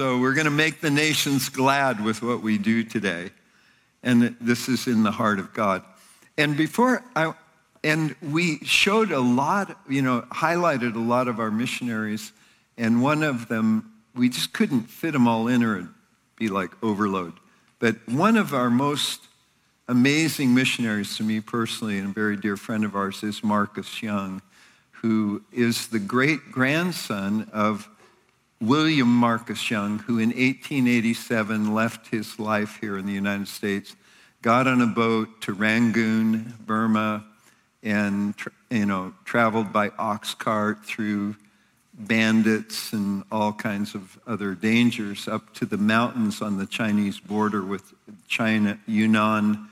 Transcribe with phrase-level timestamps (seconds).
[0.00, 3.32] So we're going to make the nations glad with what we do today.
[4.02, 5.82] And this is in the heart of God.
[6.38, 7.34] And before I,
[7.84, 12.32] and we showed a lot, you know, highlighted a lot of our missionaries.
[12.78, 15.88] And one of them, we just couldn't fit them all in or it'd
[16.34, 17.34] be like overload.
[17.78, 19.20] But one of our most
[19.86, 24.40] amazing missionaries to me personally and a very dear friend of ours is Marcus Young,
[24.92, 27.86] who is the great grandson of
[28.60, 33.96] William Marcus Young, who in 1887 left his life here in the United States,
[34.42, 37.24] got on a boat to Rangoon, Burma,
[37.82, 38.34] and
[38.68, 41.36] you know traveled by ox cart through
[41.94, 47.62] bandits and all kinds of other dangers up to the mountains on the Chinese border
[47.62, 47.94] with
[48.28, 49.68] China, Yunnan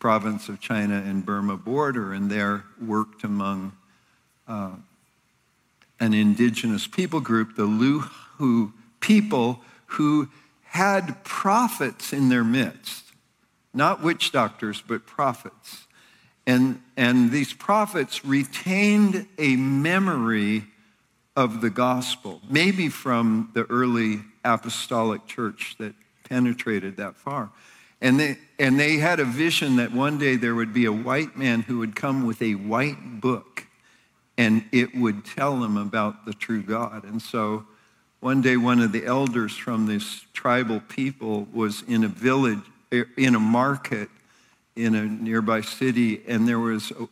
[0.00, 3.70] province of China and Burma border, and there worked among
[4.48, 4.72] uh,
[6.00, 7.64] an indigenous people group, the
[8.38, 10.28] Lahu people, who
[10.62, 13.12] had prophets in their midst,
[13.74, 15.86] not witch doctors, but prophets.
[16.46, 20.64] And, and these prophets retained a memory
[21.36, 27.50] of the gospel, maybe from the early apostolic church that penetrated that far.
[28.00, 31.36] And they, and they had a vision that one day there would be a white
[31.36, 33.66] man who would come with a white book
[34.36, 37.04] and it would tell them about the true God.
[37.04, 37.66] And so
[38.22, 42.60] one day, one of the elders from this tribal people was in a village,
[42.94, 44.08] er, in a market
[44.76, 47.08] in a nearby city, and there was a,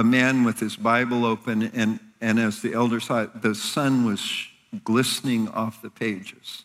[0.00, 4.04] a man with his Bible open, and, and as the elder saw it, the sun
[4.04, 4.48] was
[4.82, 6.64] glistening off the pages.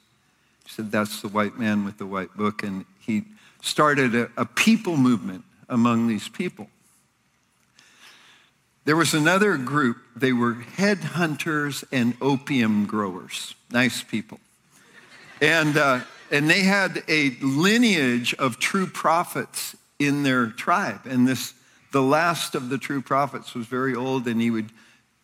[0.64, 2.64] He said, That's the white man with the white book.
[2.64, 3.26] And he
[3.62, 6.68] started a, a people movement among these people.
[8.86, 13.56] There was another group, they were headhunters and opium growers.
[13.72, 14.40] Nice people.
[15.42, 21.02] And, uh, and they had a lineage of true prophets in their tribe.
[21.06, 21.54] And this,
[21.92, 24.70] the last of the true prophets was very old, and he would,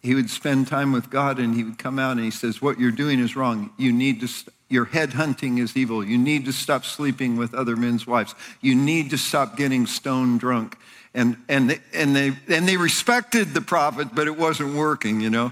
[0.02, 2.80] he would spend time with God, and he would come out and he says, What
[2.80, 3.70] you're doing is wrong.
[3.78, 6.04] You need to, st- your head hunting is evil.
[6.04, 8.34] You need to stop sleeping with other men's wives.
[8.62, 10.78] You need to stop getting stone drunk.
[11.14, 15.30] And, and, they, and, they, and they respected the prophet, but it wasn't working, you
[15.30, 15.52] know.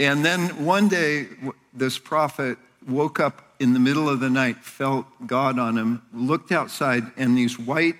[0.00, 1.28] And then one day,
[1.72, 6.50] this prophet woke up in the middle of the night, felt God on him, looked
[6.50, 7.94] outside, and these white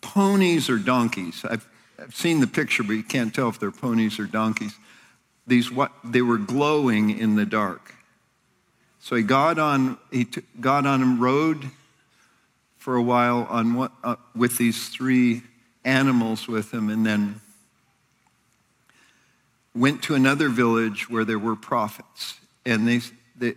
[0.00, 1.44] ponies or donkeys.
[1.44, 1.68] I've,
[1.98, 4.74] I've seen the picture, but you can't tell if they're ponies or donkeys.
[5.46, 7.94] These what they were glowing in the dark.
[9.00, 11.70] So he got on, he t- got on and rode
[12.78, 15.42] for a while on what, uh, with these three
[15.86, 17.40] animals with him, and then
[19.74, 22.34] went to another village where there were prophets.
[22.66, 23.00] And they,
[23.38, 23.54] they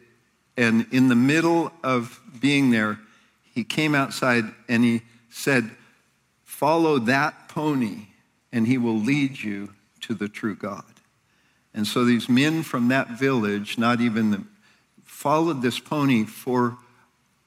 [0.55, 2.99] and in the middle of being there,
[3.53, 5.71] he came outside and he said,
[6.43, 8.07] Follow that pony,
[8.51, 10.83] and he will lead you to the true God.
[11.73, 14.43] And so these men from that village, not even the,
[15.05, 16.77] followed this pony for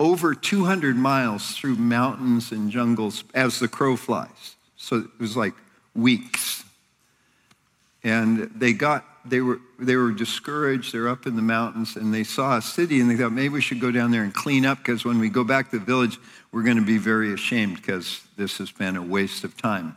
[0.01, 4.57] over 200 miles through mountains and jungles as the crow flies.
[4.83, 5.55] So it was like
[5.95, 6.65] weeks.
[8.03, 10.93] And they got, they were, they were discouraged.
[10.93, 13.61] They're up in the mountains and they saw a city and they thought maybe we
[13.61, 16.19] should go down there and clean up because when we go back to the village,
[16.51, 19.97] we're going to be very ashamed because this has been a waste of time.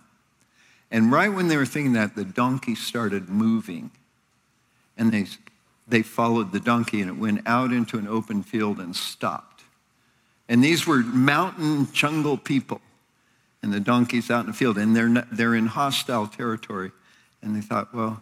[0.92, 3.90] And right when they were thinking that, the donkey started moving.
[4.98, 5.26] And they,
[5.88, 9.64] they followed the donkey, and it went out into an open field and stopped.
[10.48, 12.82] And these were mountain jungle people.
[13.66, 16.92] And the donkey's out in the field, and they're, they're in hostile territory.
[17.42, 18.22] And they thought, well,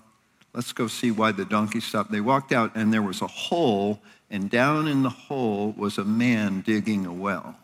[0.54, 2.12] let's go see why the donkey stopped.
[2.12, 4.00] They walked out, and there was a hole,
[4.32, 7.58] and down in the hole was a man digging a well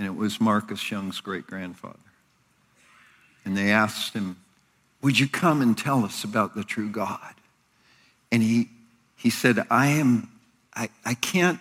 [0.00, 1.98] and it was Marcus Young's great grandfather.
[3.44, 4.38] And they asked him,
[5.02, 7.34] Would you come and tell us about the true God?
[8.32, 8.70] And he,
[9.14, 10.30] he said, I am,
[10.74, 11.60] I, I can't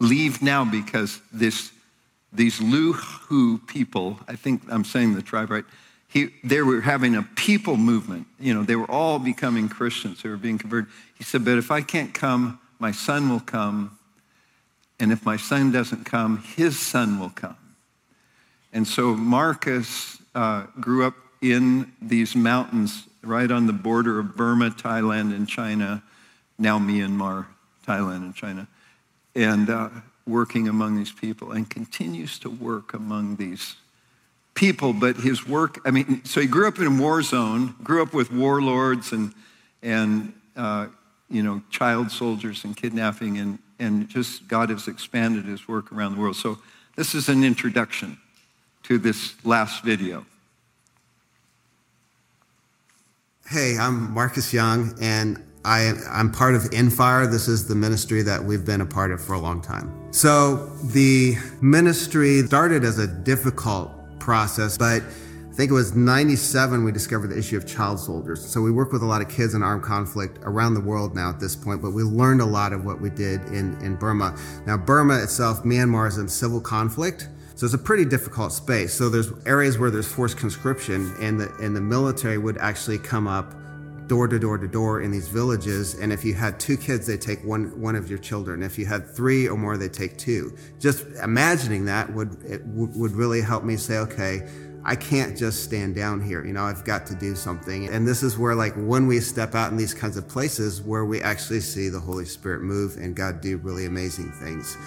[0.00, 1.70] leave now because this,
[2.32, 5.64] these Lahu people, I think I'm saying the tribe right,
[6.08, 8.26] he, they were having a people movement.
[8.40, 10.22] You know, they were all becoming Christians.
[10.22, 10.90] They were being converted.
[11.16, 13.98] He said, but if I can't come, my son will come
[15.00, 17.56] and if my son doesn't come, his son will come.
[18.72, 24.70] And so Marcus uh, grew up in these mountains right on the border of Burma,
[24.70, 26.02] Thailand, and China,
[26.58, 27.46] now Myanmar,
[27.86, 28.66] Thailand, and China,
[29.34, 29.88] and uh,
[30.28, 33.76] working among these people and continues to work among these
[34.54, 34.92] people.
[34.92, 38.12] But his work, I mean, so he grew up in a war zone, grew up
[38.12, 39.32] with warlords and,
[39.82, 40.88] and uh,
[41.30, 46.14] you know, child soldiers and kidnapping, and, and just God has expanded his work around
[46.14, 46.36] the world.
[46.36, 46.58] So
[46.96, 48.18] this is an introduction
[48.84, 50.26] to this last video.
[53.48, 57.30] Hey, I'm Marcus Young, and I, am part of Infire.
[57.30, 59.92] This is the ministry that we've been a part of for a long time.
[60.12, 66.90] So, the ministry started as a difficult process, but I think it was 97 we
[66.90, 68.42] discovered the issue of child soldiers.
[68.42, 71.28] So, we work with a lot of kids in armed conflict around the world now
[71.28, 74.38] at this point, but we learned a lot of what we did in, in Burma.
[74.66, 77.28] Now, Burma itself, Myanmar is in civil conflict.
[77.56, 78.94] So it's a pretty difficult space.
[78.94, 83.26] So there's areas where there's forced conscription, and the and the military would actually come
[83.26, 83.52] up
[84.08, 85.94] door to door to door in these villages.
[85.94, 88.62] And if you had two kids, they take one one of your children.
[88.62, 90.56] If you had three or more, they take two.
[90.80, 94.48] Just imagining that would it would really help me say, okay.
[94.84, 96.46] I can't just stand down here.
[96.46, 97.88] You know, I've got to do something.
[97.88, 101.04] And this is where, like, when we step out in these kinds of places where
[101.04, 104.78] we actually see the Holy Spirit move and God do really amazing things.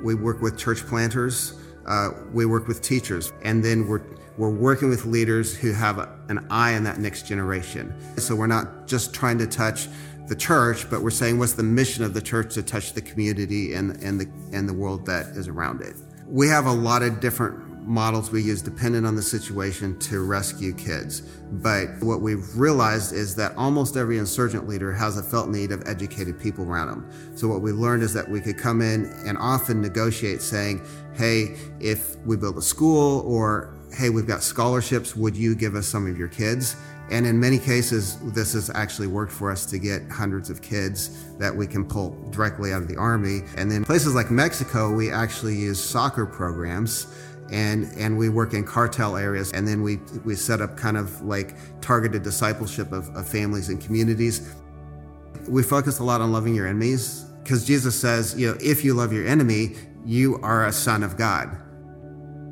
[0.00, 1.54] We work with church planters.
[1.86, 3.32] Uh, we work with teachers.
[3.42, 4.02] And then we're,
[4.40, 5.98] we're working with leaders who have
[6.30, 7.94] an eye on that next generation.
[8.16, 9.86] So we're not just trying to touch
[10.28, 13.74] the church, but we're saying what's the mission of the church to touch the community
[13.74, 14.26] and, and, the,
[14.56, 15.94] and the world that is around it.
[16.26, 20.72] We have a lot of different models we use dependent on the situation to rescue
[20.72, 21.20] kids.
[21.20, 25.86] But what we've realized is that almost every insurgent leader has a felt need of
[25.86, 27.36] educated people around them.
[27.36, 30.80] So what we learned is that we could come in and often negotiate saying,
[31.12, 35.86] hey, if we build a school or hey, we've got scholarships, would you give us
[35.86, 36.76] some of your kids?
[37.10, 41.24] And in many cases, this has actually worked for us to get hundreds of kids
[41.38, 43.40] that we can pull directly out of the Army.
[43.56, 47.08] And then places like Mexico, we actually use soccer programs
[47.50, 51.20] and and we work in cartel areas and then we we set up kind of
[51.22, 54.54] like targeted discipleship of, of families and communities
[55.48, 58.94] we focus a lot on loving your enemies because jesus says you know if you
[58.94, 61.60] love your enemy you are a son of god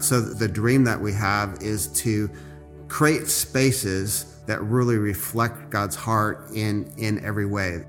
[0.00, 2.31] so the dream that we have is to
[2.89, 7.85] create spaces that really reflect god's heart in in every way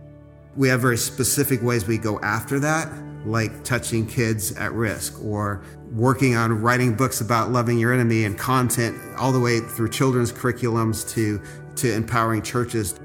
[0.55, 2.91] we have very specific ways we go after that
[3.25, 8.37] like touching kids at risk or working on writing books about loving your enemy and
[8.37, 11.41] content all the way through children's curriculums to,
[11.75, 12.99] to empowering churches.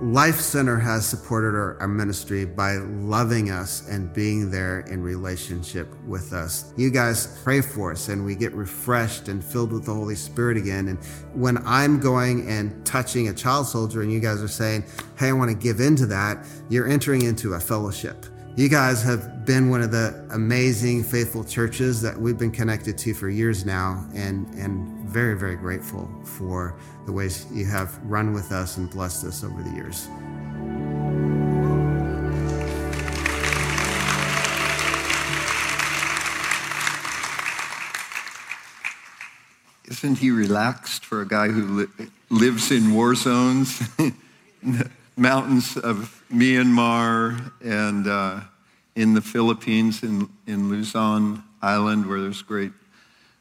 [0.00, 5.88] Life Center has supported our, our, ministry by loving us and being there in relationship
[6.06, 6.72] with us.
[6.76, 10.56] You guys pray for us and we get refreshed and filled with the Holy Spirit
[10.56, 10.86] again.
[10.86, 11.00] And
[11.34, 14.84] when I'm going and touching a child soldier and you guys are saying,
[15.18, 18.24] Hey, I want to give into that, you're entering into a fellowship.
[18.54, 23.14] You guys have been one of the amazing, faithful churches that we've been connected to
[23.14, 26.74] for years now, and, and very, very grateful for
[27.06, 30.06] the ways you have run with us and blessed us over the years.
[39.90, 43.82] Isn't he relaxed for a guy who li- lives in war zones?
[45.16, 48.40] mountains of Myanmar and uh,
[48.94, 52.72] in the Philippines, in, in Luzon Island, where there's great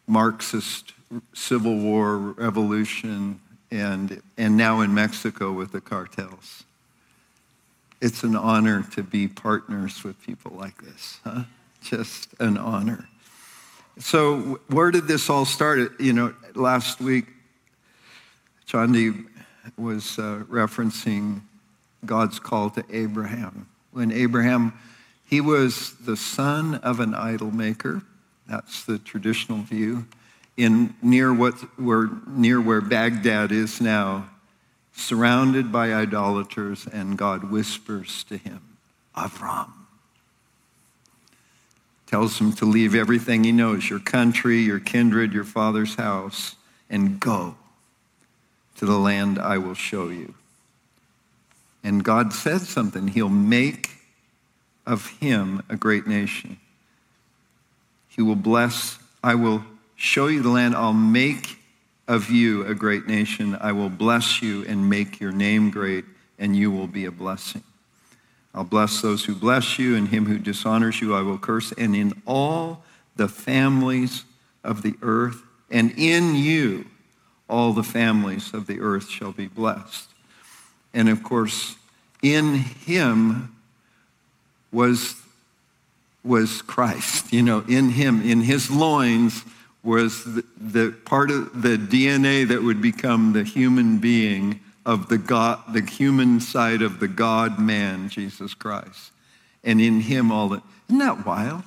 [0.07, 0.93] Marxist
[1.33, 3.39] civil war revolution,
[3.71, 6.63] and, and now in Mexico with the cartels.
[8.01, 11.43] It's an honor to be partners with people like this, huh?
[11.81, 13.07] Just an honor.
[13.99, 15.99] So, where did this all start?
[15.99, 17.25] You know, last week,
[18.67, 19.25] Chandi
[19.77, 21.41] was uh, referencing
[22.05, 23.67] God's call to Abraham.
[23.91, 24.73] When Abraham,
[25.25, 28.03] he was the son of an idol maker.
[28.47, 30.05] That's the traditional view.
[30.57, 34.29] In near what where near where Baghdad is now,
[34.91, 38.61] surrounded by idolaters, and God whispers to him,
[39.15, 39.71] Avram.
[42.07, 46.55] Tells him to leave everything he knows, your country, your kindred, your father's house,
[46.89, 47.55] and go
[48.77, 50.33] to the land I will show you.
[51.83, 53.09] And God said something.
[53.09, 53.91] He'll make
[54.85, 56.57] of him a great nation.
[58.07, 59.63] He will bless, I will
[59.97, 60.75] show you the land.
[60.75, 61.57] I'll make
[62.07, 63.57] of you a great nation.
[63.59, 66.05] I will bless you and make your name great,
[66.39, 67.63] and you will be a blessing.
[68.55, 71.73] I'll bless those who bless you, and him who dishonors you I will curse.
[71.73, 72.83] And in all
[73.17, 74.23] the families
[74.63, 76.85] of the earth, and in you
[77.49, 80.09] all the families of the earth shall be blessed.
[80.93, 81.75] And of course,
[82.21, 83.55] in him
[84.71, 85.15] was,
[86.23, 87.31] was Christ.
[87.31, 89.43] You know, in him, in his loins
[89.87, 95.17] was the, the part of the DNA that would become the human being of the
[95.17, 99.11] God, the human side of the God man, Jesus Christ.
[99.63, 100.61] And in him all that.
[100.89, 101.63] Isn't that wild?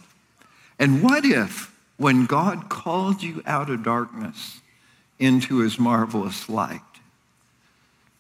[0.79, 4.61] And what if when God called you out of darkness
[5.19, 6.81] into his marvelous light,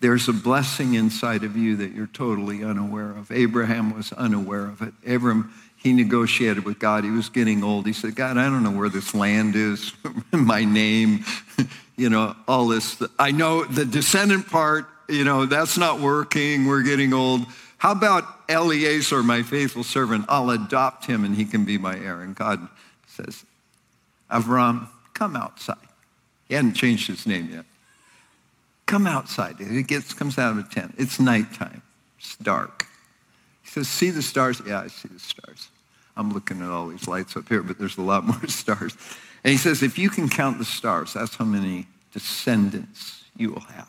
[0.00, 3.30] there's a blessing inside of you that you're totally unaware of.
[3.30, 4.94] Abraham was unaware of it.
[5.04, 7.04] Abraham, he negotiated with God.
[7.04, 7.86] He was getting old.
[7.86, 9.92] He said, God, I don't know where this land is,
[10.32, 11.24] my name,
[11.96, 13.02] you know, all this.
[13.18, 16.66] I know the descendant part, you know, that's not working.
[16.66, 17.46] We're getting old.
[17.78, 20.26] How about Eliezer, my faithful servant?
[20.28, 22.20] I'll adopt him and he can be my heir.
[22.20, 22.68] And God
[23.06, 23.42] says,
[24.30, 25.78] Avram, come outside.
[26.46, 27.64] He hadn't changed his name yet.
[28.84, 29.56] Come outside.
[29.58, 30.94] He gets, comes out of a tent.
[30.98, 31.80] It's nighttime.
[32.18, 32.86] It's dark.
[33.62, 34.60] He says, see the stars?
[34.66, 35.69] Yeah, I see the stars.
[36.16, 38.96] I'm looking at all these lights up here, but there's a lot more stars.
[39.44, 43.60] And he says, if you can count the stars, that's how many descendants you will
[43.60, 43.88] have.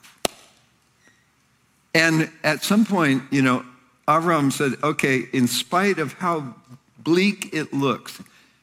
[1.94, 3.66] And at some point, you know,
[4.08, 6.56] Avram said, okay, in spite of how
[7.00, 8.22] bleak it looks,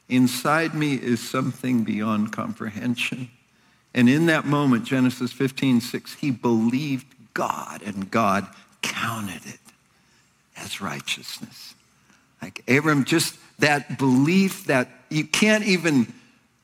[0.08, 3.30] inside me is something beyond comprehension.
[3.94, 8.46] And in that moment, Genesis 15, 6, he believed God and God
[8.82, 9.60] counted it
[10.56, 11.74] as righteousness.
[12.40, 16.12] Like Abram, just that belief that you can't even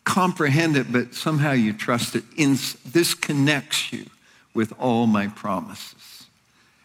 [0.04, 2.25] comprehend it, but somehow you trust it.
[2.37, 4.07] In, this connects you
[4.52, 6.26] with all my promises.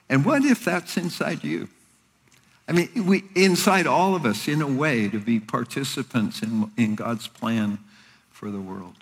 [0.10, 1.68] And what if that's inside you?
[2.68, 6.96] I mean, we, inside all of us, in a way, to be participants in, in
[6.96, 7.80] God's plan
[8.32, 8.96] for the world.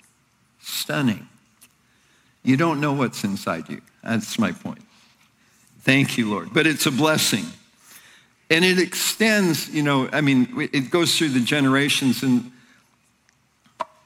[0.61, 1.27] Stunning.
[2.43, 3.81] You don't know what's inside you.
[4.03, 4.81] That's my point.
[5.81, 6.53] Thank you, Lord.
[6.53, 7.45] But it's a blessing.
[8.49, 12.23] And it extends, you know, I mean, it goes through the generations.
[12.23, 12.51] And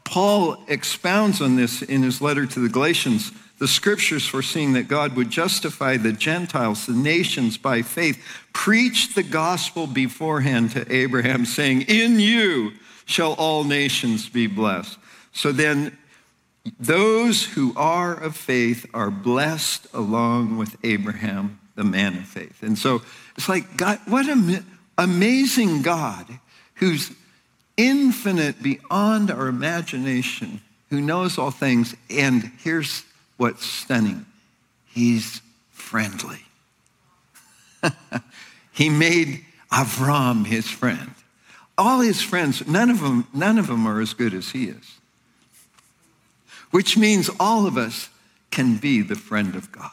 [0.04, 3.32] Paul expounds on this in his letter to the Galatians.
[3.60, 9.22] The scriptures foreseeing that God would justify the Gentiles, the nations, by faith, preached the
[9.22, 12.72] gospel beforehand to Abraham, saying, In you
[13.06, 14.98] shall all nations be blessed.
[15.32, 15.96] So then
[16.80, 22.62] those who are of faith are blessed along with Abraham, the man of faith.
[22.64, 23.02] And so
[23.42, 24.64] it's like, God, what an
[25.00, 26.28] amazing God
[26.76, 27.12] who's
[27.76, 31.96] infinite beyond our imagination, who knows all things.
[32.10, 33.04] And here's
[33.38, 34.28] what's stunning
[34.86, 36.46] He's friendly.
[38.74, 41.12] he made Avram his friend.
[41.78, 45.00] All his friends, none of them, none of them are as good as he is
[46.72, 48.10] which means all of us
[48.50, 49.92] can be the friend of God.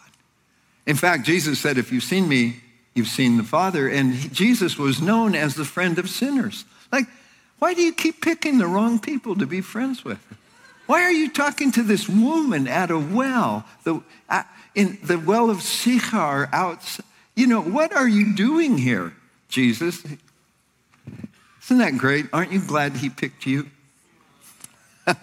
[0.86, 2.60] In fact, Jesus said, If you've seen me,
[2.98, 3.88] you've seen the Father.
[3.88, 6.66] And Jesus was known as the friend of sinners.
[6.92, 7.06] Like,
[7.58, 10.18] why do you keep picking the wrong people to be friends with?
[10.86, 14.42] Why are you talking to this woman at a well, the, uh,
[14.74, 17.04] in the well of Sychar outside?
[17.34, 19.12] You know, what are you doing here,
[19.48, 20.04] Jesus?
[21.64, 22.26] Isn't that great?
[22.32, 23.70] Aren't you glad he picked you?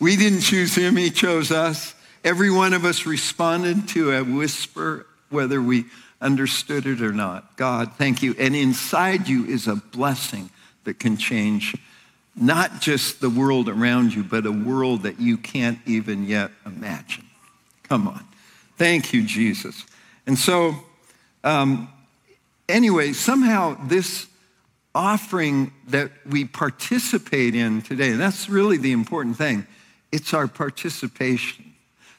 [0.00, 1.94] We didn't choose him, he chose us.
[2.22, 5.86] Every one of us responded to a whisper, whether we
[6.20, 7.56] understood it or not.
[7.56, 8.34] God, thank you.
[8.38, 10.50] And inside you is a blessing
[10.84, 11.76] that can change
[12.34, 17.24] not just the world around you, but a world that you can't even yet imagine.
[17.82, 18.24] Come on.
[18.76, 19.84] Thank you, Jesus.
[20.26, 20.74] And so,
[21.42, 21.88] um,
[22.68, 24.26] anyway, somehow this
[24.94, 29.66] offering that we participate in today, that's really the important thing
[30.10, 31.67] it's our participation.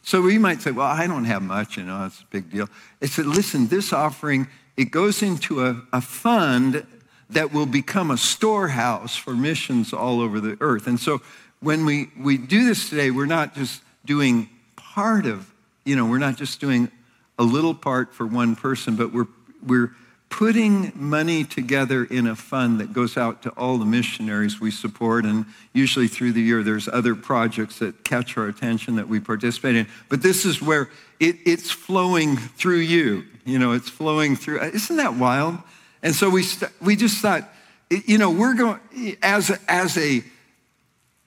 [0.09, 2.67] So we might say, well, I don't have much, you know, it's a big deal.
[2.99, 6.83] It's that, listen, this offering, it goes into a, a fund
[7.29, 10.87] that will become a storehouse for missions all over the earth.
[10.87, 11.21] And so
[11.59, 15.53] when we, we do this today, we're not just doing part of,
[15.85, 16.89] you know, we're not just doing
[17.37, 19.27] a little part for one person, but we're,
[19.63, 19.91] we're
[20.29, 25.25] putting money together in a fund that goes out to all the missionaries we support.
[25.25, 29.75] And usually through the year, there's other projects that catch our attention that we participate
[29.75, 29.87] in.
[30.07, 33.25] But this is where it, it's flowing through you.
[33.43, 34.61] You know, it's flowing through.
[34.61, 35.57] Isn't that wild?
[36.03, 37.49] And so we, st- we just thought,
[37.89, 38.79] you know, we're going,
[39.23, 40.23] as as a,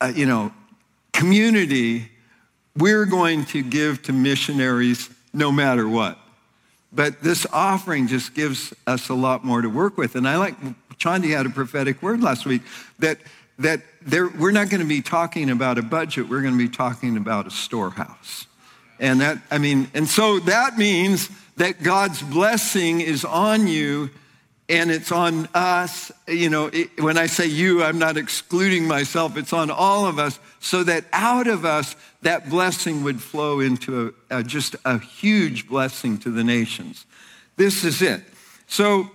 [0.00, 0.52] a you know,
[1.12, 2.09] community,
[2.76, 6.18] we're going to give to missionaries no matter what.
[6.93, 10.15] But this offering just gives us a lot more to work with.
[10.15, 10.55] And I like,
[10.99, 12.63] Chandi had a prophetic word last week
[12.99, 13.19] that,
[13.59, 16.69] that there, we're not going to be talking about a budget, we're going to be
[16.69, 18.47] talking about a storehouse.
[19.01, 24.11] And that, I mean, and so that means that God's blessing is on you
[24.69, 26.12] and it's on us.
[26.26, 29.37] You know, it, when I say you, I'm not excluding myself.
[29.37, 34.14] It's on all of us so that out of us, that blessing would flow into
[34.31, 37.04] a, a, just a huge blessing to the nations.
[37.57, 38.23] This is it.
[38.66, 39.11] So,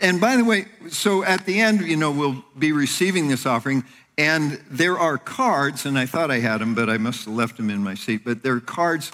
[0.00, 3.84] and by the way, so at the end, you know, we'll be receiving this offering,
[4.18, 7.58] and there are cards, and I thought I had them, but I must have left
[7.58, 8.22] them in my seat.
[8.24, 9.12] But there are cards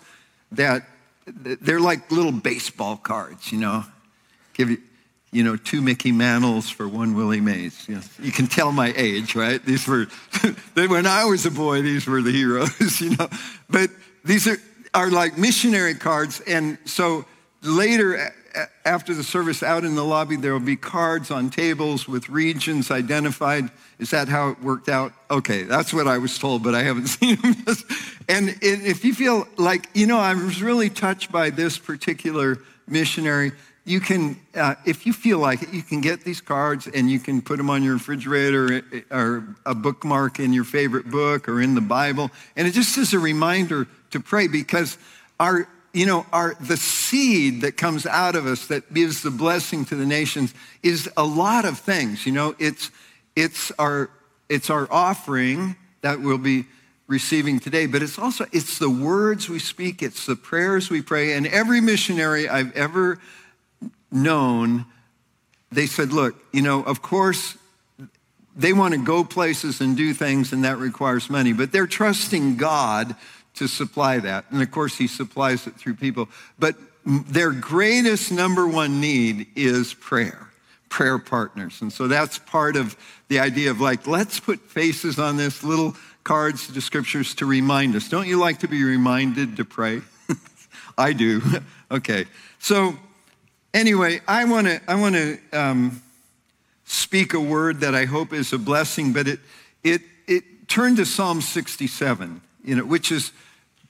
[0.53, 0.87] that
[1.27, 3.85] they're like little baseball cards, you know.
[4.55, 4.79] Give you,
[5.33, 7.89] you know, two Mickey Mantles for one Willie Mays.
[7.89, 9.65] Know, you can tell my age, right?
[9.65, 10.07] These were,
[10.75, 13.29] when I was a boy, these were the heroes, you know.
[13.71, 13.91] But
[14.25, 14.59] these are,
[14.93, 16.41] are like missionary cards.
[16.47, 17.25] And so
[17.63, 18.33] later,
[18.85, 22.91] after the service out in the lobby, there will be cards on tables with regions
[22.91, 23.71] identified.
[23.99, 25.13] Is that how it worked out?
[25.31, 27.57] Okay, that's what I was told, but I haven't seen them.
[28.29, 33.53] and if you feel like, you know, I was really touched by this particular missionary,
[33.85, 37.19] you can, uh, if you feel like it, you can get these cards and you
[37.19, 41.61] can put them on your refrigerator eh, or a bookmark in your favorite book or
[41.61, 42.31] in the Bible.
[42.55, 44.99] And it just is a reminder to pray because
[45.41, 49.85] our, you know, our, the seed that comes out of us that gives the blessing
[49.87, 52.25] to the nations is a lot of things.
[52.25, 52.93] You know, it's,
[53.35, 54.11] it's, our,
[54.49, 56.67] it's our offering that we'll be
[57.09, 61.33] receiving today, but it's also, it's the words we speak, it's the prayers we pray.
[61.33, 63.19] And every missionary I've ever
[64.13, 64.87] known,
[65.71, 67.57] they said, look, you know, of course,
[68.55, 72.57] they want to go places and do things, and that requires money, but they're trusting
[72.57, 73.17] God
[73.55, 74.45] to supply that.
[74.51, 76.29] And of course, He supplies it through people.
[76.59, 80.49] But their greatest number one need is prayer,
[80.89, 81.81] prayer partners.
[81.81, 82.97] And so that's part of
[83.29, 87.97] the idea of like, let's put faces on this, little cards to scriptures to remind
[87.97, 88.09] us.
[88.09, 90.03] Don't you like to be reminded to pray?
[90.99, 91.43] I do.
[91.91, 92.27] okay.
[92.59, 92.97] So,
[93.75, 96.03] Anyway, I want to I want to um,
[96.85, 99.41] speak a word that I hope is a blessing, but it
[99.83, 103.33] it it turned to Psalm 67, you know, which is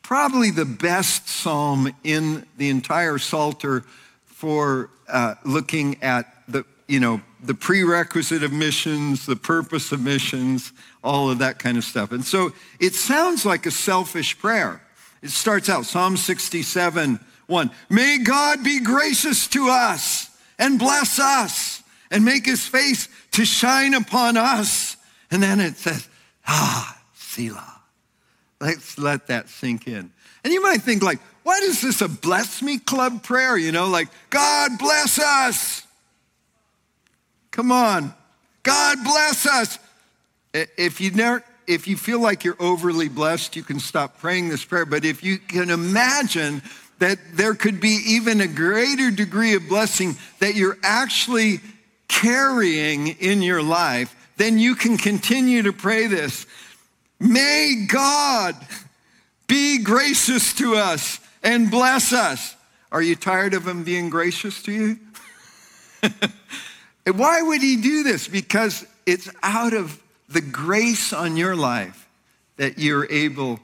[0.03, 3.81] probably the best psalm in the entire Psalter
[4.25, 10.73] for uh, looking at the you know the prerequisite of missions, the purpose of missions,
[11.03, 12.13] all of that kind of stuff.
[12.13, 14.81] And so it sounds like a selfish prayer.
[15.23, 17.71] It starts out Psalm 67 1.
[17.91, 23.95] May God be gracious to us and bless us and make his face to shine
[23.95, 24.97] upon us.
[25.31, 26.09] And then it says,
[26.47, 27.81] ah, Selah.
[28.61, 30.13] Let's let that sink in.
[30.45, 33.57] And you might think like, why is this, a bless me club prayer?
[33.57, 35.83] You know, like, God bless us.
[37.51, 38.15] Come on.
[38.63, 39.79] God bless us.
[40.55, 44.65] If you never, if you feel like you're overly blessed, you can stop praying this
[44.65, 44.87] prayer.
[44.87, 46.63] But if you can imagine
[47.03, 51.59] that there could be even a greater degree of blessing that you're actually
[52.07, 56.47] carrying in your life, then you can continue to pray this.
[57.19, 58.55] May God
[59.49, 62.55] be gracious to us and bless us.
[62.93, 64.99] Are you tired of Him being gracious to you?
[67.13, 68.29] Why would He do this?
[68.29, 72.09] Because it's out of the grace on your life
[72.59, 73.59] that you're able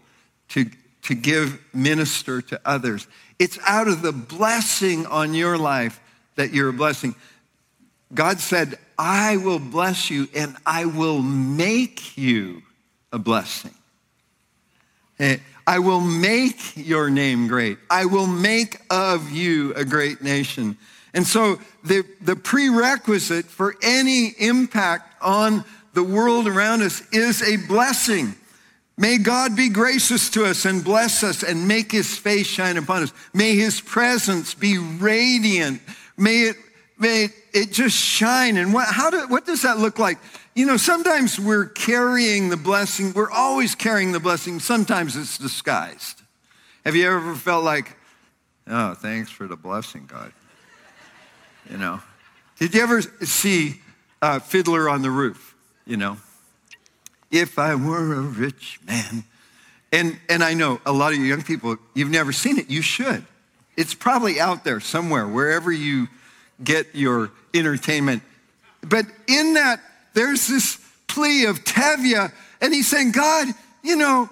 [0.48, 0.68] to,
[1.02, 3.06] to give, minister to others.
[3.38, 6.00] It's out of the blessing on your life
[6.36, 7.14] that you're a blessing.
[8.12, 12.62] God said, I will bless you and I will make you
[13.12, 13.74] a blessing.
[15.66, 17.78] I will make your name great.
[17.90, 20.78] I will make of you a great nation.
[21.12, 27.56] And so the, the prerequisite for any impact on the world around us is a
[27.66, 28.34] blessing.
[29.00, 33.04] May God be gracious to us and bless us and make his face shine upon
[33.04, 33.12] us.
[33.32, 35.80] May his presence be radiant.
[36.16, 36.56] May it,
[36.98, 38.56] may it, just shine.
[38.56, 40.18] And what, how do, what does that look like?
[40.56, 43.12] You know, sometimes we're carrying the blessing.
[43.12, 44.58] We're always carrying the blessing.
[44.58, 46.20] Sometimes it's disguised.
[46.84, 47.96] Have you ever felt like,
[48.66, 50.32] oh, thanks for the blessing, God?
[51.70, 52.00] You know,
[52.58, 53.80] did you ever see
[54.20, 55.54] uh, Fiddler on the Roof?
[55.86, 56.16] You know,
[57.30, 59.24] if I were a rich man.
[59.92, 62.68] And, and I know a lot of you young people, you've never seen it.
[62.70, 63.24] You should.
[63.76, 66.08] It's probably out there somewhere, wherever you
[66.62, 68.22] get your entertainment.
[68.82, 69.80] But in that,
[70.14, 73.48] there's this plea of Tevye, and he's saying, God,
[73.82, 74.28] you know,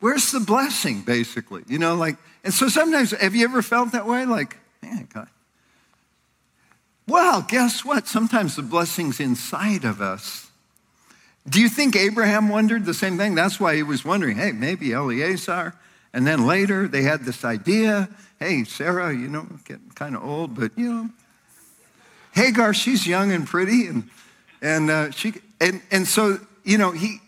[0.00, 1.62] where's the blessing, basically?
[1.68, 4.26] You know, like, and so sometimes, have you ever felt that way?
[4.26, 5.28] Like, man, God.
[7.06, 8.06] Well, guess what?
[8.06, 10.43] Sometimes the blessing's inside of us
[11.48, 13.34] do you think Abraham wondered the same thing?
[13.34, 15.74] That's why he was wondering, hey, maybe Eliezer
[16.12, 18.08] And then later they had this idea
[18.44, 21.10] hey, Sarah, you know, getting kind of old, but you know,
[22.32, 24.10] Hagar, she's young and pretty, and
[24.60, 27.20] and uh, she and and so you know he,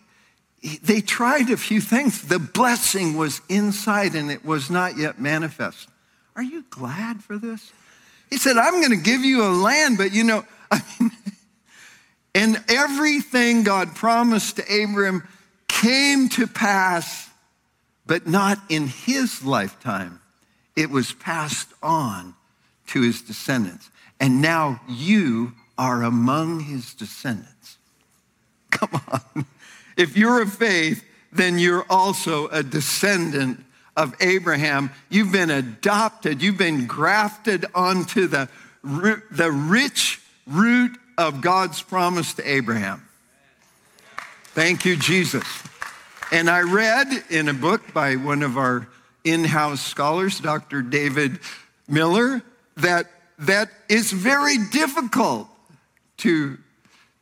[0.59, 2.27] he, they tried a few things.
[2.27, 5.87] The blessing was inside, and it was not yet manifest.
[6.35, 7.71] Are you glad for this?
[8.29, 11.11] He said, "I'm going to give you a land, but you know, I mean."
[12.37, 15.27] And everything God promised to Abram
[15.67, 17.31] came to pass,
[18.05, 20.21] but not in his lifetime.
[20.75, 22.35] It was passed on
[22.89, 23.89] to his descendants.
[24.19, 27.79] And now you are among his descendants.
[28.69, 29.47] Come on.
[29.97, 34.91] If you're of faith, then you're also a descendant of Abraham.
[35.09, 38.47] You've been adopted, you've been grafted onto the,
[38.83, 43.07] the rich root of God's promise to Abraham.
[44.53, 45.43] Thank you, Jesus.
[46.31, 48.87] And I read in a book by one of our
[49.23, 50.81] in house scholars, Dr.
[50.81, 51.39] David
[51.87, 52.41] Miller,
[52.77, 53.07] that,
[53.39, 55.47] that it's very difficult
[56.17, 56.57] to,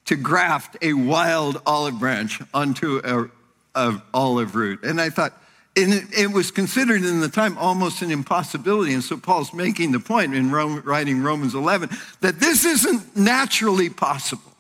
[0.06, 4.84] to graft a wild olive branch onto a olive root.
[4.84, 5.34] And I thought,
[5.78, 8.94] and it, it, was considered in the time almost an impossibility.
[8.94, 11.90] And so Paul's making the point in Rome, writing Romans 11
[12.22, 14.54] that this isn't naturally possible.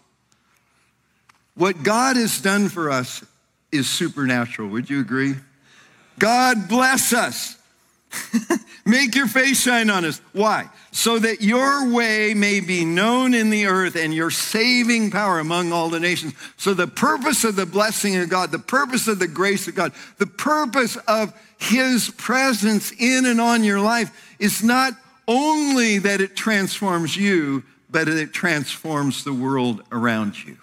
[1.55, 3.23] What God has done for us
[3.71, 4.67] is supernatural.
[4.69, 5.35] Would you agree?
[6.19, 7.57] God bless us.
[8.85, 10.21] Make your face shine on us.
[10.31, 10.69] Why?
[10.91, 15.71] So that your way may be known in the earth and your saving power among
[15.71, 16.33] all the nations.
[16.57, 19.91] So, the purpose of the blessing of God, the purpose of the grace of God,
[20.19, 24.93] the purpose of His presence in and on your life is not
[25.27, 30.57] only that it transforms you, but it transforms the world around you.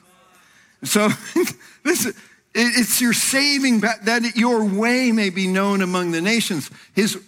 [0.84, 1.08] So,
[1.82, 2.12] this
[2.54, 6.70] it's your saving, that your way may be known among the nations.
[6.94, 7.18] His,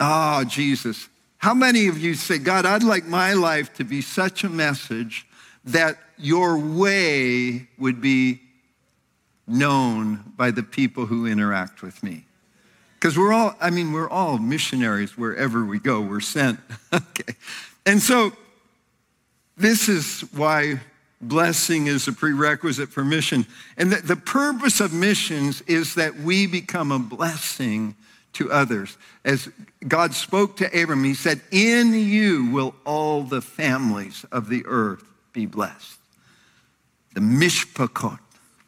[0.00, 1.08] ah, oh, Jesus.
[1.38, 5.26] How many of you say, God, I'd like my life to be such a message
[5.64, 8.40] that your way would be
[9.46, 12.24] known by the people who interact with me?
[12.94, 16.58] Because we're all, I mean, we're all missionaries wherever we go, we're sent.
[16.92, 17.34] okay.
[17.86, 18.32] And so
[19.56, 20.80] this is why
[21.20, 23.46] blessing is a prerequisite for mission.
[23.76, 27.94] And the, the purpose of missions is that we become a blessing
[28.38, 28.96] to others.
[29.24, 29.48] As
[29.86, 35.04] God spoke to Abram, he said, In you will all the families of the earth
[35.32, 35.98] be blessed.
[37.14, 38.18] The mishpachot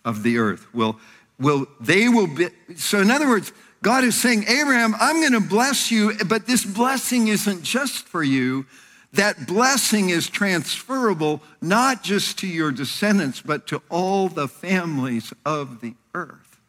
[0.05, 0.99] of the earth will,
[1.39, 2.49] will they will be.
[2.77, 3.53] So, in other words,
[3.83, 8.23] God is saying, Abraham, I'm going to bless you, but this blessing isn't just for
[8.23, 8.67] you
[9.13, 15.81] that blessing is transferable not just to your descendants, but to all the families of
[15.81, 16.61] the earth.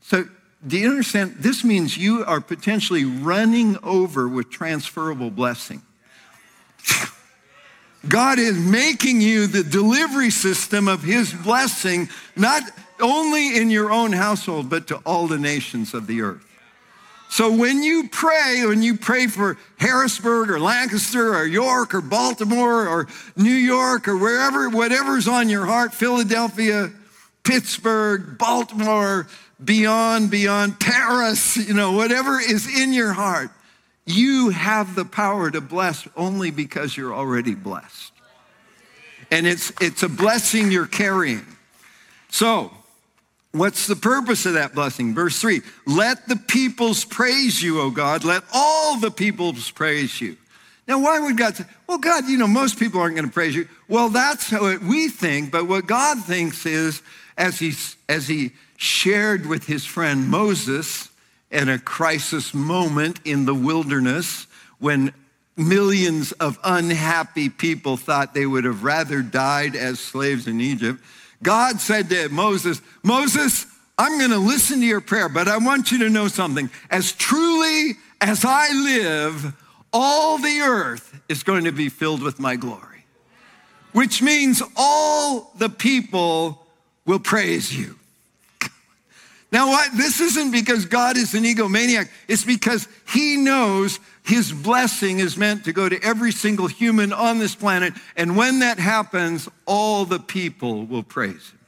[0.00, 0.26] So,
[0.66, 1.36] do you understand?
[1.38, 5.82] This means you are potentially running over with transferable blessing.
[8.08, 12.62] God is making you the delivery system of his blessing, not
[13.00, 16.44] only in your own household, but to all the nations of the earth.
[17.28, 22.86] So when you pray, when you pray for Harrisburg or Lancaster or York or Baltimore
[22.86, 26.90] or New York or wherever, whatever's on your heart, Philadelphia,
[27.42, 29.26] Pittsburgh, Baltimore,
[29.64, 33.50] beyond, beyond Paris, you know, whatever is in your heart,
[34.04, 38.12] you have the power to bless only because you're already blessed.
[39.30, 41.46] And it's, it's a blessing you're carrying.
[42.28, 42.72] So,
[43.52, 45.14] What's the purpose of that blessing?
[45.14, 48.24] Verse 3 Let the peoples praise you, O God.
[48.24, 50.36] Let all the peoples praise you.
[50.88, 53.54] Now, why would God say, Well, God, you know, most people aren't going to praise
[53.54, 53.68] you?
[53.88, 57.02] Well, that's what we think, but what God thinks is,
[57.36, 57.74] as he,
[58.08, 61.10] as he shared with his friend Moses
[61.50, 64.46] in a crisis moment in the wilderness
[64.78, 65.12] when
[65.56, 71.00] millions of unhappy people thought they would have rather died as slaves in Egypt
[71.42, 73.66] God said to Moses, Moses,
[73.98, 76.70] I'm going to listen to your prayer, but I want you to know something.
[76.90, 79.54] As truly as I live,
[79.92, 83.04] all the earth is going to be filled with my glory,
[83.92, 86.64] which means all the people
[87.04, 87.98] will praise you.
[89.52, 89.94] Now, what?
[89.94, 92.08] This isn't because God is an egomaniac.
[92.26, 97.38] It's because he knows his blessing is meant to go to every single human on
[97.38, 97.92] this planet.
[98.16, 101.58] And when that happens, all the people will praise him.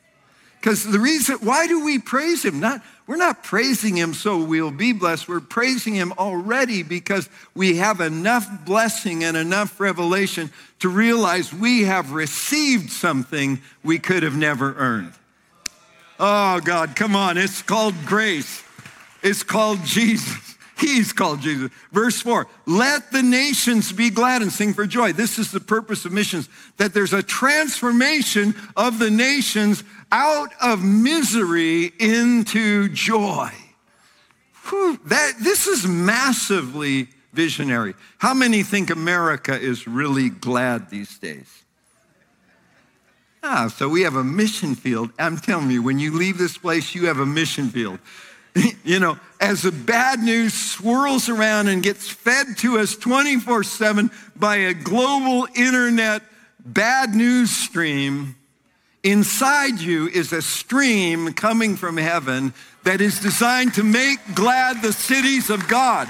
[0.60, 2.58] Because the reason, why do we praise him?
[2.58, 5.28] Not, we're not praising him so we'll be blessed.
[5.28, 11.82] We're praising him already because we have enough blessing and enough revelation to realize we
[11.82, 15.12] have received something we could have never earned.
[16.18, 17.36] Oh, God, come on.
[17.36, 18.62] It's called grace.
[19.22, 20.56] It's called Jesus.
[20.78, 21.70] He's called Jesus.
[21.92, 25.12] Verse 4 Let the nations be glad and sing for joy.
[25.12, 30.82] This is the purpose of missions, that there's a transformation of the nations out of
[30.82, 33.50] misery into joy.
[34.68, 37.94] Whew, that, this is massively visionary.
[38.18, 41.63] How many think America is really glad these days?
[43.46, 45.10] Ah, so we have a mission field.
[45.18, 47.98] I'm telling you, when you leave this place, you have a mission field.
[48.84, 54.10] you know, as the bad news swirls around and gets fed to us 24 7
[54.34, 56.22] by a global internet
[56.64, 58.34] bad news stream,
[59.02, 62.54] inside you is a stream coming from heaven
[62.84, 66.08] that is designed to make glad the cities of God.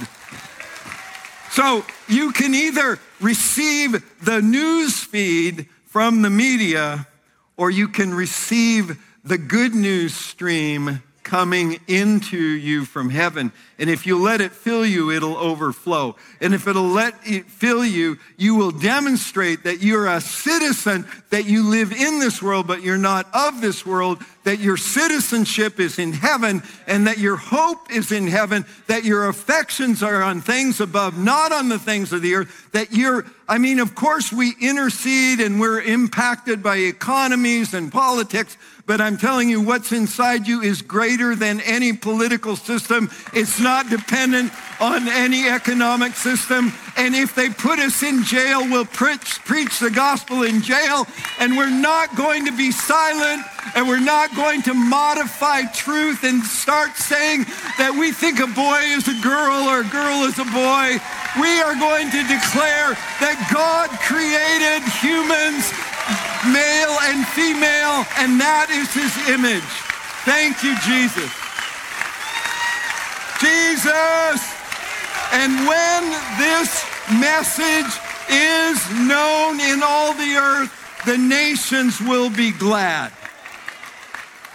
[1.51, 7.09] So you can either receive the news feed from the media
[7.57, 13.51] or you can receive the good news stream coming into you from heaven.
[13.79, 16.15] And if you let it fill you, it'll overflow.
[16.41, 21.47] And if it'll let it fill you, you will demonstrate that you're a citizen, that
[21.47, 25.99] you live in this world, but you're not of this world, that your citizenship is
[25.99, 30.81] in heaven, and that your hope is in heaven, that your affections are on things
[30.81, 34.53] above, not on the things of the earth, that you're, I mean, of course, we
[34.61, 38.57] intercede and we're impacted by economies and politics,
[38.87, 43.11] but I'm telling you, what's inside you is greater than any political system.
[43.33, 46.73] It's not dependent on any economic system.
[46.97, 51.07] And if they put us in jail, we'll preach, preach the gospel in jail.
[51.39, 53.43] And we're not going to be silent
[53.75, 57.45] and we're not going to modify truth and start saying
[57.79, 61.01] that we think a boy is a girl or a girl is a boy.
[61.41, 62.93] We are going to declare
[63.25, 65.73] that God created humans
[66.53, 69.73] male and female, and that is his image.
[70.25, 71.31] Thank you, Jesus.
[73.41, 74.41] Jesus.
[75.33, 76.03] And when
[76.39, 76.85] this
[77.21, 77.93] message
[78.31, 80.73] is known in all the earth,
[81.05, 83.13] the nations will be glad.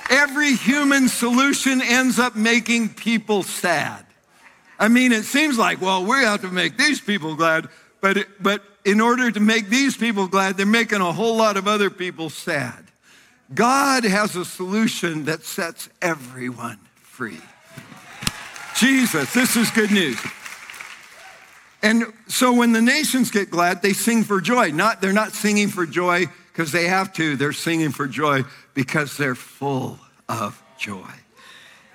[0.10, 4.06] Every human solution ends up making people sad.
[4.80, 7.68] I mean, it seems like, well, we have to make these people glad,
[8.02, 11.68] but, but in order to make these people glad, they're making a whole lot of
[11.68, 12.86] other people sad.
[13.54, 17.42] God has a solution that sets everyone free.
[18.76, 20.18] Jesus, this is good news.
[21.82, 24.72] And so when the nations get glad, they sing for joy.
[24.72, 27.36] Not, they're not singing for joy because they have to.
[27.36, 31.10] They're singing for joy because they're full of joy.